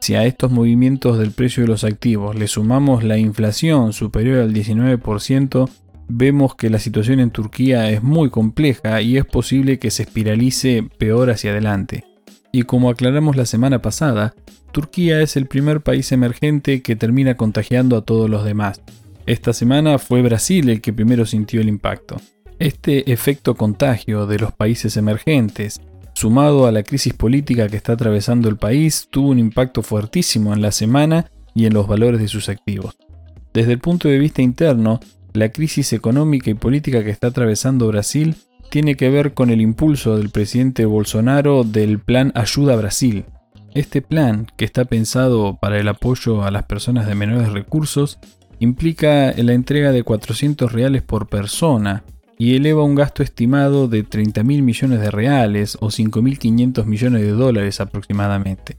Si 0.00 0.14
a 0.14 0.24
estos 0.24 0.52
movimientos 0.52 1.18
del 1.18 1.32
precio 1.32 1.64
de 1.64 1.68
los 1.68 1.82
activos 1.82 2.36
le 2.36 2.46
sumamos 2.46 3.02
la 3.02 3.18
inflación 3.18 3.92
superior 3.92 4.38
al 4.38 4.54
19%, 4.54 5.68
vemos 6.06 6.54
que 6.54 6.70
la 6.70 6.78
situación 6.78 7.18
en 7.18 7.30
Turquía 7.30 7.90
es 7.90 8.04
muy 8.04 8.30
compleja 8.30 9.02
y 9.02 9.16
es 9.16 9.24
posible 9.24 9.80
que 9.80 9.90
se 9.90 10.04
espiralice 10.04 10.84
peor 10.98 11.30
hacia 11.30 11.50
adelante. 11.50 12.04
Y 12.52 12.62
como 12.62 12.88
aclaramos 12.88 13.34
la 13.34 13.46
semana 13.46 13.82
pasada, 13.82 14.34
Turquía 14.70 15.20
es 15.20 15.36
el 15.36 15.46
primer 15.46 15.80
país 15.80 16.12
emergente 16.12 16.82
que 16.82 16.94
termina 16.94 17.36
contagiando 17.36 17.96
a 17.96 18.02
todos 18.02 18.30
los 18.30 18.44
demás. 18.44 18.80
Esta 19.28 19.52
semana 19.52 19.98
fue 19.98 20.22
Brasil 20.22 20.70
el 20.70 20.80
que 20.80 20.94
primero 20.94 21.26
sintió 21.26 21.60
el 21.60 21.68
impacto. 21.68 22.16
Este 22.58 23.12
efecto 23.12 23.56
contagio 23.56 24.26
de 24.26 24.38
los 24.38 24.52
países 24.52 24.96
emergentes, 24.96 25.82
sumado 26.14 26.66
a 26.66 26.72
la 26.72 26.82
crisis 26.82 27.12
política 27.12 27.68
que 27.68 27.76
está 27.76 27.92
atravesando 27.92 28.48
el 28.48 28.56
país, 28.56 29.06
tuvo 29.10 29.28
un 29.28 29.38
impacto 29.38 29.82
fuertísimo 29.82 30.54
en 30.54 30.62
la 30.62 30.72
semana 30.72 31.30
y 31.54 31.66
en 31.66 31.74
los 31.74 31.86
valores 31.86 32.22
de 32.22 32.28
sus 32.28 32.48
activos. 32.48 32.96
Desde 33.52 33.72
el 33.72 33.80
punto 33.80 34.08
de 34.08 34.16
vista 34.16 34.40
interno, 34.40 34.98
la 35.34 35.50
crisis 35.50 35.92
económica 35.92 36.48
y 36.48 36.54
política 36.54 37.04
que 37.04 37.10
está 37.10 37.26
atravesando 37.26 37.88
Brasil 37.88 38.34
tiene 38.70 38.94
que 38.94 39.10
ver 39.10 39.34
con 39.34 39.50
el 39.50 39.60
impulso 39.60 40.16
del 40.16 40.30
presidente 40.30 40.86
Bolsonaro 40.86 41.64
del 41.64 41.98
plan 42.00 42.32
Ayuda 42.34 42.72
a 42.72 42.76
Brasil. 42.76 43.26
Este 43.74 44.00
plan, 44.00 44.46
que 44.56 44.64
está 44.64 44.86
pensado 44.86 45.58
para 45.60 45.78
el 45.78 45.88
apoyo 45.88 46.44
a 46.44 46.50
las 46.50 46.64
personas 46.64 47.06
de 47.06 47.14
menores 47.14 47.52
recursos, 47.52 48.18
implica 48.60 49.32
la 49.36 49.52
entrega 49.52 49.92
de 49.92 50.02
400 50.02 50.72
reales 50.72 51.02
por 51.02 51.28
persona 51.28 52.04
y 52.38 52.54
eleva 52.54 52.84
un 52.84 52.94
gasto 52.94 53.22
estimado 53.22 53.88
de 53.88 54.04
30 54.04 54.42
mil 54.44 54.62
millones 54.62 55.00
de 55.00 55.10
reales 55.10 55.76
o 55.80 55.88
5.500 55.88 56.84
millones 56.84 57.22
de 57.22 57.30
dólares 57.32 57.80
aproximadamente. 57.80 58.78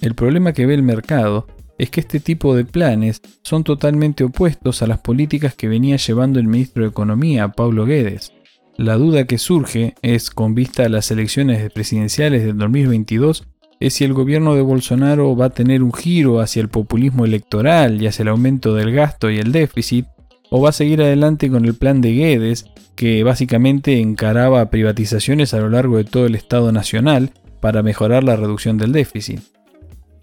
El 0.00 0.14
problema 0.14 0.52
que 0.52 0.66
ve 0.66 0.74
el 0.74 0.82
mercado 0.82 1.46
es 1.78 1.90
que 1.90 2.00
este 2.00 2.20
tipo 2.20 2.54
de 2.54 2.64
planes 2.64 3.22
son 3.42 3.64
totalmente 3.64 4.24
opuestos 4.24 4.82
a 4.82 4.86
las 4.86 4.98
políticas 4.98 5.54
que 5.54 5.68
venía 5.68 5.96
llevando 5.96 6.38
el 6.38 6.46
ministro 6.46 6.82
de 6.82 6.90
Economía, 6.90 7.48
Pablo 7.48 7.86
Guedes. 7.86 8.32
La 8.76 8.96
duda 8.96 9.24
que 9.24 9.38
surge 9.38 9.94
es, 10.02 10.30
con 10.30 10.54
vista 10.54 10.84
a 10.84 10.88
las 10.88 11.10
elecciones 11.10 11.72
presidenciales 11.72 12.44
del 12.44 12.58
2022, 12.58 13.46
es 13.80 13.94
si 13.94 14.04
el 14.04 14.12
gobierno 14.12 14.54
de 14.54 14.62
Bolsonaro 14.62 15.36
va 15.36 15.46
a 15.46 15.50
tener 15.50 15.82
un 15.82 15.92
giro 15.92 16.40
hacia 16.40 16.60
el 16.60 16.68
populismo 16.68 17.24
electoral 17.24 18.02
y 18.02 18.06
hacia 18.06 18.22
el 18.24 18.28
aumento 18.28 18.74
del 18.74 18.92
gasto 18.92 19.30
y 19.30 19.38
el 19.38 19.52
déficit, 19.52 20.06
o 20.50 20.60
va 20.60 20.70
a 20.70 20.72
seguir 20.72 21.02
adelante 21.02 21.50
con 21.50 21.64
el 21.64 21.74
plan 21.74 22.00
de 22.00 22.12
Guedes, 22.14 22.66
que 22.96 23.22
básicamente 23.22 24.00
encaraba 24.00 24.70
privatizaciones 24.70 25.54
a 25.54 25.58
lo 25.58 25.68
largo 25.68 25.98
de 25.98 26.04
todo 26.04 26.26
el 26.26 26.34
Estado 26.34 26.72
Nacional 26.72 27.30
para 27.60 27.82
mejorar 27.82 28.24
la 28.24 28.36
reducción 28.36 28.78
del 28.78 28.92
déficit. 28.92 29.40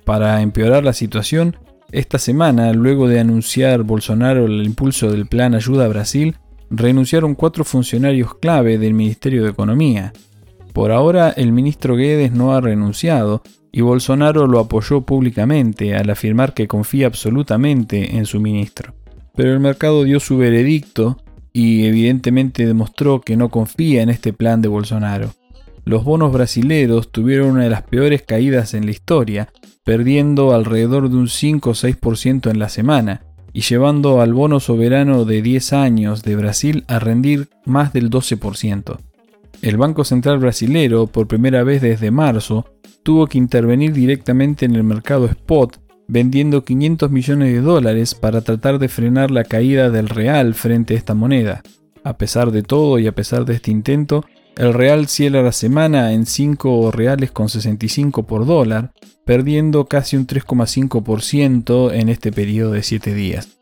Para 0.04 0.42
empeorar 0.42 0.84
la 0.84 0.94
situación, 0.94 1.58
esta 1.92 2.20
semana, 2.20 2.74
luego 2.74 3.08
de 3.08 3.20
anunciar 3.20 3.84
Bolsonaro 3.84 4.46
el 4.46 4.64
impulso 4.66 5.12
del 5.12 5.28
plan 5.28 5.56
Ayuda 5.56 5.86
a 5.86 5.90
Brasil, 5.90 6.36
renunciaron 6.70 7.36
cuatro 7.36 7.64
funcionarios 7.64 8.36
clave 8.36 8.78
del 8.78 8.94
Ministerio 8.94 9.44
de 9.44 9.52
Economía. 9.52 10.14
Por 10.76 10.92
ahora 10.92 11.30
el 11.30 11.54
ministro 11.54 11.96
Guedes 11.96 12.34
no 12.34 12.54
ha 12.54 12.60
renunciado 12.60 13.42
y 13.72 13.80
Bolsonaro 13.80 14.46
lo 14.46 14.60
apoyó 14.60 15.06
públicamente 15.06 15.96
al 15.96 16.10
afirmar 16.10 16.54
que 16.54 16.68
confía 16.68 17.08
absolutamente 17.08 18.18
en 18.18 18.26
su 18.26 18.42
ministro. 18.42 18.94
Pero 19.36 19.54
el 19.54 19.62
mercado 19.62 20.04
dio 20.04 20.20
su 20.20 20.36
veredicto 20.36 21.16
y 21.54 21.86
evidentemente 21.86 22.68
demostró 22.68 23.22
que 23.22 23.38
no 23.38 23.48
confía 23.48 24.02
en 24.02 24.10
este 24.10 24.34
plan 24.34 24.62
de 24.62 24.68
Bolsonaro. 24.68 25.30
Los 25.86 26.04
bonos 26.04 26.34
brasileros 26.34 27.10
tuvieron 27.10 27.52
una 27.52 27.64
de 27.64 27.70
las 27.70 27.84
peores 27.84 28.24
caídas 28.24 28.74
en 28.74 28.84
la 28.84 28.92
historia, 28.92 29.48
perdiendo 29.86 30.54
alrededor 30.54 31.10
de 31.10 31.16
un 31.16 31.30
5 31.30 31.70
o 31.70 31.74
6% 31.74 32.52
en 32.52 32.60
la 32.60 32.68
semana, 32.68 33.22
y 33.54 33.62
llevando 33.62 34.20
al 34.20 34.34
bono 34.34 34.60
soberano 34.60 35.24
de 35.24 35.42
10 35.42 35.72
años 35.72 36.24
de 36.24 36.36
Brasil 36.36 36.84
a 36.90 37.00
rendir 37.00 37.48
más 37.64 37.94
del 37.94 38.10
12%. 38.10 38.98
El 39.62 39.78
Banco 39.78 40.04
Central 40.04 40.40
brasilero, 40.40 41.08
por 41.08 41.28
primera 41.28 41.64
vez 41.64 41.82
desde 41.82 42.12
marzo, 42.12 42.66
tuvo 43.04 43.28
que 43.28 43.38
intervenir 43.38 43.94
directamente 43.94 44.66
en 44.66 44.76
el 44.76 44.84
mercado 44.84 45.26
spot, 45.26 45.80
vendiendo 46.08 46.64
500 46.64 47.10
millones 47.12 47.54
de 47.54 47.62
dólares 47.62 48.16
para 48.16 48.42
tratar 48.42 48.80
de 48.80 48.90
frenar 48.90 49.32
la 49.32 49.44
caída 49.44 49.90
del 49.90 50.10
real 50.10 50.54
frente 50.54 50.94
a 50.94 50.98
esta 50.98 51.14
moneda. 51.14 51.62
A 52.04 52.18
pesar 52.18 52.52
de 52.52 52.64
todo 52.64 53.00
y 53.00 53.08
a 53.08 53.16
pesar 53.16 53.46
de 53.46 53.56
este 53.56 53.72
intento, 53.72 54.26
el 54.58 54.74
real 54.74 55.08
cierra 55.08 55.42
la 55.42 55.52
semana 55.52 56.14
en 56.14 56.26
5 56.26 56.92
reales 56.92 57.32
con 57.32 57.50
65 57.50 58.24
por 58.24 58.46
dólar, 58.46 58.94
perdiendo 59.26 59.86
casi 59.86 60.16
un 60.16 60.28
3,5% 60.28 61.92
en 61.94 62.10
este 62.10 62.32
periodo 62.32 62.72
de 62.72 62.84
7 62.84 63.14
días. 63.14 63.58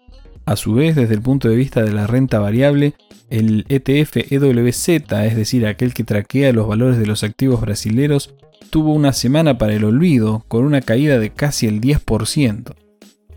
A 0.45 0.55
su 0.55 0.73
vez, 0.73 0.95
desde 0.95 1.15
el 1.15 1.21
punto 1.21 1.47
de 1.47 1.55
vista 1.55 1.83
de 1.83 1.93
la 1.93 2.05
renta 2.05 2.39
variable, 2.39 2.93
el 3.33 3.65
ETF 3.67 4.31
EWZ, 4.31 4.89
es 4.89 5.35
decir, 5.35 5.65
aquel 5.65 5.95
que 5.95 6.03
traquea 6.03 6.53
los 6.53 6.67
valores 6.67 6.99
de 6.99 7.07
los 7.07 7.23
activos 7.23 7.61
brasileños, 7.61 8.35
tuvo 8.69 8.93
una 8.93 9.11
semana 9.11 9.57
para 9.57 9.73
el 9.73 9.83
olvido, 9.85 10.45
con 10.47 10.65
una 10.65 10.81
caída 10.81 11.17
de 11.17 11.31
casi 11.31 11.65
el 11.65 11.81
10%. 11.81 12.75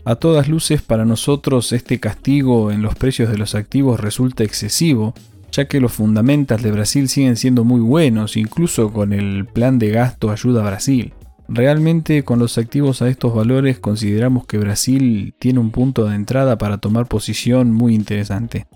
A 0.05 0.15
todas 0.15 0.47
luces, 0.47 0.83
para 0.83 1.03
nosotros 1.03 1.71
este 1.73 1.99
castigo 1.99 2.71
en 2.71 2.83
los 2.83 2.93
precios 2.93 3.31
de 3.31 3.39
los 3.39 3.55
activos 3.55 3.99
resulta 3.99 4.43
excesivo, 4.43 5.15
ya 5.51 5.67
que 5.67 5.81
los 5.81 5.93
fundamentals 5.93 6.61
de 6.61 6.71
Brasil 6.71 7.09
siguen 7.09 7.35
siendo 7.35 7.63
muy 7.63 7.81
buenos, 7.81 8.37
incluso 8.37 8.93
con 8.93 9.13
el 9.13 9.47
plan 9.47 9.79
de 9.79 9.89
gasto 9.89 10.29
ayuda 10.29 10.63
Brasil. 10.63 11.13
Realmente 11.49 12.23
con 12.23 12.37
los 12.37 12.59
activos 12.59 13.01
a 13.01 13.09
estos 13.09 13.33
valores 13.33 13.79
consideramos 13.79 14.45
que 14.45 14.59
Brasil 14.59 15.33
tiene 15.39 15.59
un 15.59 15.71
punto 15.71 16.05
de 16.05 16.15
entrada 16.15 16.57
para 16.59 16.77
tomar 16.77 17.07
posición 17.07 17.71
muy 17.71 17.95
interesante. 17.95 18.67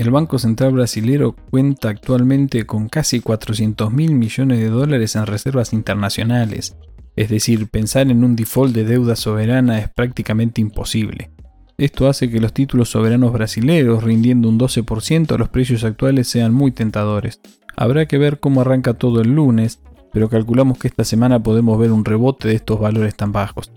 El 0.00 0.10
Banco 0.10 0.38
Central 0.38 0.72
Brasilero 0.72 1.36
cuenta 1.50 1.90
actualmente 1.90 2.64
con 2.64 2.88
casi 2.88 3.20
400 3.20 3.92
mil 3.92 4.14
millones 4.14 4.58
de 4.58 4.70
dólares 4.70 5.14
en 5.14 5.26
reservas 5.26 5.74
internacionales, 5.74 6.74
es 7.16 7.28
decir, 7.28 7.68
pensar 7.68 8.10
en 8.10 8.24
un 8.24 8.34
default 8.34 8.74
de 8.74 8.84
deuda 8.84 9.14
soberana 9.14 9.78
es 9.78 9.90
prácticamente 9.90 10.62
imposible. 10.62 11.30
Esto 11.76 12.08
hace 12.08 12.30
que 12.30 12.40
los 12.40 12.54
títulos 12.54 12.88
soberanos 12.88 13.34
brasileños, 13.34 14.02
rindiendo 14.02 14.48
un 14.48 14.58
12% 14.58 15.34
a 15.34 15.36
los 15.36 15.50
precios 15.50 15.84
actuales, 15.84 16.28
sean 16.28 16.54
muy 16.54 16.72
tentadores. 16.72 17.38
Habrá 17.76 18.06
que 18.06 18.16
ver 18.16 18.40
cómo 18.40 18.62
arranca 18.62 18.94
todo 18.94 19.20
el 19.20 19.34
lunes, 19.34 19.80
pero 20.14 20.30
calculamos 20.30 20.78
que 20.78 20.88
esta 20.88 21.04
semana 21.04 21.42
podemos 21.42 21.78
ver 21.78 21.92
un 21.92 22.06
rebote 22.06 22.48
de 22.48 22.54
estos 22.54 22.80
valores 22.80 23.16
tan 23.16 23.32
bajos. 23.32 23.70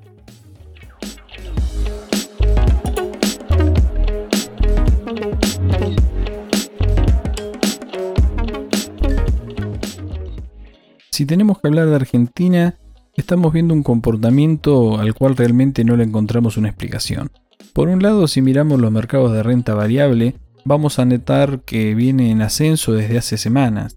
Si 11.14 11.28
tenemos 11.28 11.60
que 11.60 11.68
hablar 11.68 11.90
de 11.90 11.96
Argentina, 11.96 12.80
estamos 13.16 13.54
viendo 13.54 13.76
un 13.76 13.84
comportamiento 13.84 14.98
al 14.98 15.14
cual 15.14 15.38
realmente 15.38 15.84
no 15.84 15.96
le 15.96 16.06
encontramos 16.06 16.58
una 16.58 16.70
explicación. 16.70 17.30
Por 17.72 17.90
un 17.90 18.02
lado, 18.02 18.28
si 18.28 18.42
miramos 18.42 18.82
los 18.82 18.92
mercados 18.92 19.32
de 19.32 19.44
renta 19.44 19.76
variable, 19.76 20.34
vamos 20.66 20.98
a 20.98 21.06
notar 21.06 21.62
que 21.66 21.94
viene 21.94 22.32
en 22.32 22.42
ascenso 22.42 22.94
desde 22.94 23.20
hace 23.20 23.38
semanas. 23.38 23.96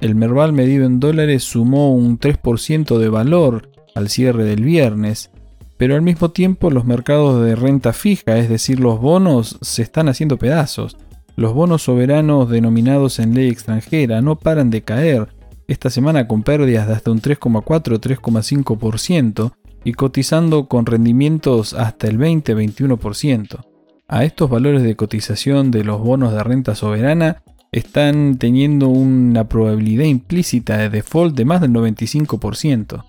El 0.00 0.14
Merval 0.14 0.54
medido 0.54 0.86
en 0.86 1.00
dólares 1.00 1.44
sumó 1.44 1.94
un 1.94 2.18
3% 2.18 2.96
de 2.96 3.08
valor 3.10 3.70
al 3.94 4.08
cierre 4.08 4.44
del 4.44 4.64
viernes, 4.64 5.30
pero 5.76 5.96
al 5.96 6.02
mismo 6.02 6.30
tiempo 6.30 6.70
los 6.70 6.86
mercados 6.86 7.44
de 7.44 7.56
renta 7.56 7.92
fija, 7.92 8.38
es 8.38 8.48
decir, 8.48 8.80
los 8.80 8.98
bonos, 9.02 9.58
se 9.60 9.82
están 9.82 10.08
haciendo 10.08 10.38
pedazos. 10.38 10.96
Los 11.36 11.52
bonos 11.52 11.82
soberanos 11.82 12.48
denominados 12.48 13.18
en 13.18 13.34
ley 13.34 13.50
extranjera 13.50 14.22
no 14.22 14.36
paran 14.36 14.70
de 14.70 14.80
caer, 14.80 15.28
esta 15.68 15.90
semana 15.90 16.26
con 16.26 16.42
pérdidas 16.42 16.88
de 16.88 16.94
hasta 16.94 17.10
un 17.10 17.20
3,4-3,5% 17.20 19.52
y 19.84 19.92
cotizando 19.92 20.66
con 20.66 20.86
rendimientos 20.86 21.74
hasta 21.74 22.06
el 22.08 22.18
20-21%. 22.18 23.66
A 24.08 24.24
estos 24.24 24.48
valores 24.48 24.82
de 24.82 24.96
cotización 24.96 25.70
de 25.70 25.84
los 25.84 26.00
bonos 26.00 26.32
de 26.32 26.42
renta 26.42 26.74
soberana 26.74 27.42
están 27.70 28.38
teniendo 28.38 28.88
una 28.88 29.46
probabilidad 29.48 30.06
implícita 30.06 30.78
de 30.78 30.88
default 30.88 31.36
de 31.36 31.44
más 31.44 31.60
del 31.60 31.72
95%. 31.72 33.04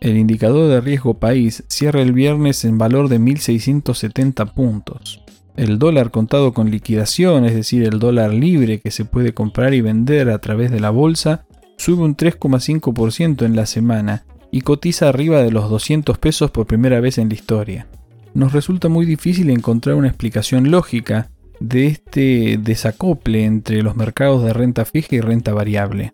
El 0.00 0.16
indicador 0.16 0.68
de 0.68 0.80
riesgo 0.80 1.14
país 1.14 1.62
cierra 1.68 2.02
el 2.02 2.12
viernes 2.12 2.64
en 2.64 2.78
valor 2.78 3.08
de 3.08 3.20
1.670 3.20 4.52
puntos. 4.52 5.22
El 5.56 5.78
dólar 5.78 6.10
contado 6.10 6.52
con 6.54 6.72
liquidación, 6.72 7.44
es 7.44 7.54
decir, 7.54 7.84
el 7.84 8.00
dólar 8.00 8.34
libre 8.34 8.80
que 8.80 8.90
se 8.90 9.04
puede 9.04 9.32
comprar 9.32 9.74
y 9.74 9.80
vender 9.80 10.28
a 10.30 10.40
través 10.40 10.72
de 10.72 10.80
la 10.80 10.90
bolsa, 10.90 11.44
sube 11.80 12.02
un 12.02 12.14
3,5% 12.14 13.46
en 13.46 13.56
la 13.56 13.64
semana 13.64 14.24
y 14.52 14.60
cotiza 14.60 15.08
arriba 15.08 15.42
de 15.42 15.50
los 15.50 15.70
200 15.70 16.18
pesos 16.18 16.50
por 16.50 16.66
primera 16.66 17.00
vez 17.00 17.16
en 17.16 17.28
la 17.28 17.34
historia. 17.34 17.86
Nos 18.34 18.52
resulta 18.52 18.88
muy 18.88 19.06
difícil 19.06 19.48
encontrar 19.48 19.96
una 19.96 20.08
explicación 20.08 20.70
lógica 20.70 21.30
de 21.58 21.86
este 21.86 22.58
desacople 22.60 23.44
entre 23.44 23.82
los 23.82 23.96
mercados 23.96 24.44
de 24.44 24.52
renta 24.52 24.84
fija 24.84 25.16
y 25.16 25.20
renta 25.20 25.54
variable. 25.54 26.12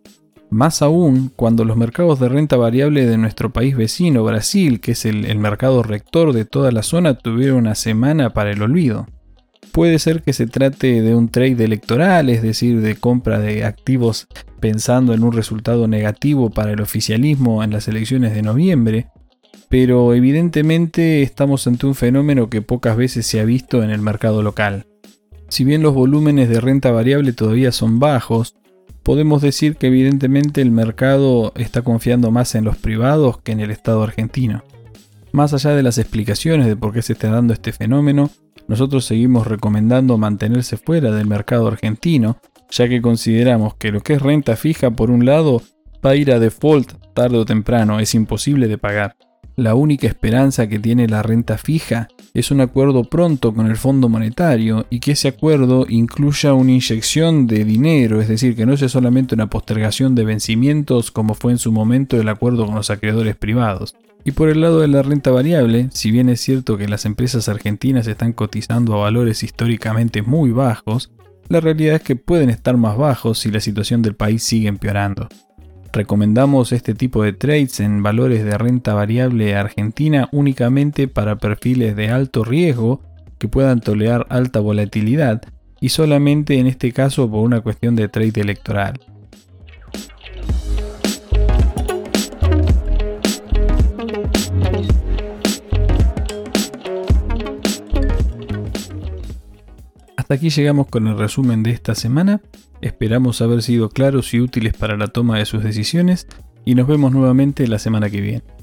Más 0.50 0.82
aún 0.82 1.32
cuando 1.34 1.64
los 1.64 1.76
mercados 1.76 2.20
de 2.20 2.28
renta 2.28 2.56
variable 2.56 3.04
de 3.04 3.18
nuestro 3.18 3.52
país 3.52 3.76
vecino, 3.76 4.22
Brasil, 4.22 4.80
que 4.80 4.92
es 4.92 5.04
el, 5.04 5.36
mercado 5.38 5.82
rector 5.82 6.32
de 6.32 6.44
toda 6.44 6.70
la 6.70 6.84
zona, 6.84 7.18
tuvieron 7.18 7.58
una 7.58 7.74
semana 7.74 8.30
para 8.30 8.52
el 8.52 8.62
olvido. 8.62 9.08
Puede 9.72 9.98
ser 9.98 10.22
que 10.22 10.32
se 10.32 10.46
trate 10.46 11.02
de 11.02 11.14
un 11.14 11.28
trade 11.28 11.64
electoral, 11.64 12.30
es 12.30 12.42
decir, 12.42 12.80
de 12.80 12.96
compra 12.96 13.38
de 13.38 13.64
activos 13.64 14.26
pensando 14.60 15.12
en 15.12 15.22
un 15.22 15.32
resultado 15.32 15.86
negativo 15.86 16.50
para 16.50 16.72
el 16.72 16.80
oficialismo 16.80 17.62
en 17.62 17.70
las 17.70 17.88
elecciones 17.88 18.34
de 18.34 18.42
noviembre, 18.42 19.08
pero 19.68 20.14
evidentemente 20.14 21.22
estamos 21.22 21.66
ante 21.66 21.86
un 21.86 21.94
fenómeno 21.94 22.48
que 22.48 22.62
pocas 22.62 22.96
veces 22.96 23.26
se 23.26 23.40
ha 23.40 23.44
visto 23.44 23.82
en 23.82 23.90
el 23.90 24.00
mercado 24.00 24.42
local. 24.42 24.86
Si 25.48 25.64
bien 25.64 25.82
los 25.82 25.94
volúmenes 25.94 26.48
de 26.48 26.60
renta 26.60 26.90
variable 26.90 27.32
todavía 27.32 27.72
son 27.72 27.98
bajos, 27.98 28.56
podemos 29.02 29.42
decir 29.42 29.76
que 29.76 29.88
evidentemente 29.88 30.60
el 30.60 30.70
mercado 30.70 31.52
está 31.54 31.82
confiando 31.82 32.30
más 32.30 32.54
en 32.54 32.64
los 32.64 32.76
privados 32.76 33.38
que 33.38 33.52
en 33.52 33.60
el 33.60 33.70
Estado 33.70 34.02
argentino. 34.02 34.64
Más 35.32 35.52
allá 35.52 35.70
de 35.76 35.82
las 35.82 35.98
explicaciones 35.98 36.66
de 36.66 36.76
por 36.76 36.92
qué 36.92 37.02
se 37.02 37.12
está 37.12 37.30
dando 37.30 37.52
este 37.52 37.72
fenómeno, 37.72 38.30
nosotros 38.68 39.04
seguimos 39.04 39.46
recomendando 39.46 40.18
mantenerse 40.18 40.76
fuera 40.76 41.10
del 41.10 41.26
mercado 41.26 41.68
argentino, 41.68 42.38
ya 42.70 42.88
que 42.88 43.00
consideramos 43.00 43.74
que 43.76 43.92
lo 43.92 44.00
que 44.00 44.14
es 44.14 44.22
renta 44.22 44.56
fija 44.56 44.90
por 44.90 45.10
un 45.10 45.24
lado 45.24 45.62
va 46.04 46.10
a 46.10 46.16
ir 46.16 46.32
a 46.32 46.38
default 46.38 46.92
tarde 47.14 47.38
o 47.38 47.44
temprano, 47.44 47.98
es 47.98 48.14
imposible 48.14 48.68
de 48.68 48.78
pagar. 48.78 49.16
La 49.56 49.74
única 49.74 50.06
esperanza 50.06 50.68
que 50.68 50.78
tiene 50.78 51.08
la 51.08 51.22
renta 51.22 51.56
fija 51.56 52.08
es 52.34 52.50
un 52.50 52.60
acuerdo 52.60 53.04
pronto 53.04 53.54
con 53.54 53.66
el 53.66 53.76
Fondo 53.76 54.10
Monetario 54.10 54.84
y 54.90 55.00
que 55.00 55.12
ese 55.12 55.28
acuerdo 55.28 55.86
incluya 55.88 56.52
una 56.52 56.72
inyección 56.72 57.46
de 57.46 57.64
dinero, 57.64 58.20
es 58.20 58.28
decir, 58.28 58.54
que 58.54 58.66
no 58.66 58.76
sea 58.76 58.90
solamente 58.90 59.34
una 59.34 59.48
postergación 59.48 60.14
de 60.14 60.26
vencimientos 60.26 61.10
como 61.10 61.32
fue 61.32 61.52
en 61.52 61.58
su 61.58 61.72
momento 61.72 62.20
el 62.20 62.28
acuerdo 62.28 62.66
con 62.66 62.74
los 62.74 62.90
acreedores 62.90 63.34
privados. 63.34 63.96
Y 64.26 64.32
por 64.32 64.48
el 64.48 64.60
lado 64.60 64.80
de 64.80 64.88
la 64.88 65.02
renta 65.02 65.30
variable, 65.30 65.88
si 65.92 66.10
bien 66.10 66.28
es 66.28 66.40
cierto 66.40 66.76
que 66.76 66.88
las 66.88 67.04
empresas 67.04 67.48
argentinas 67.48 68.08
están 68.08 68.32
cotizando 68.32 68.94
a 68.94 69.02
valores 69.04 69.44
históricamente 69.44 70.22
muy 70.22 70.50
bajos, 70.50 71.12
la 71.48 71.60
realidad 71.60 71.94
es 71.94 72.02
que 72.02 72.16
pueden 72.16 72.50
estar 72.50 72.76
más 72.76 72.96
bajos 72.96 73.38
si 73.38 73.52
la 73.52 73.60
situación 73.60 74.02
del 74.02 74.16
país 74.16 74.42
sigue 74.42 74.66
empeorando. 74.66 75.28
Recomendamos 75.92 76.72
este 76.72 76.92
tipo 76.92 77.22
de 77.22 77.34
trades 77.34 77.78
en 77.78 78.02
valores 78.02 78.44
de 78.44 78.58
renta 78.58 78.94
variable 78.94 79.54
argentina 79.54 80.28
únicamente 80.32 81.06
para 81.06 81.36
perfiles 81.36 81.94
de 81.94 82.08
alto 82.08 82.42
riesgo 82.42 83.02
que 83.38 83.46
puedan 83.46 83.78
tolerar 83.78 84.26
alta 84.28 84.58
volatilidad 84.58 85.42
y 85.80 85.90
solamente 85.90 86.58
en 86.58 86.66
este 86.66 86.90
caso 86.90 87.30
por 87.30 87.44
una 87.44 87.60
cuestión 87.60 87.94
de 87.94 88.08
trade 88.08 88.40
electoral. 88.40 88.98
Hasta 100.26 100.34
aquí 100.34 100.50
llegamos 100.50 100.88
con 100.88 101.06
el 101.06 101.16
resumen 101.16 101.62
de 101.62 101.70
esta 101.70 101.94
semana. 101.94 102.40
Esperamos 102.80 103.40
haber 103.42 103.62
sido 103.62 103.90
claros 103.90 104.34
y 104.34 104.40
útiles 104.40 104.74
para 104.74 104.96
la 104.96 105.06
toma 105.06 105.38
de 105.38 105.46
sus 105.46 105.62
decisiones 105.62 106.26
y 106.64 106.74
nos 106.74 106.88
vemos 106.88 107.12
nuevamente 107.12 107.68
la 107.68 107.78
semana 107.78 108.10
que 108.10 108.20
viene. 108.20 108.55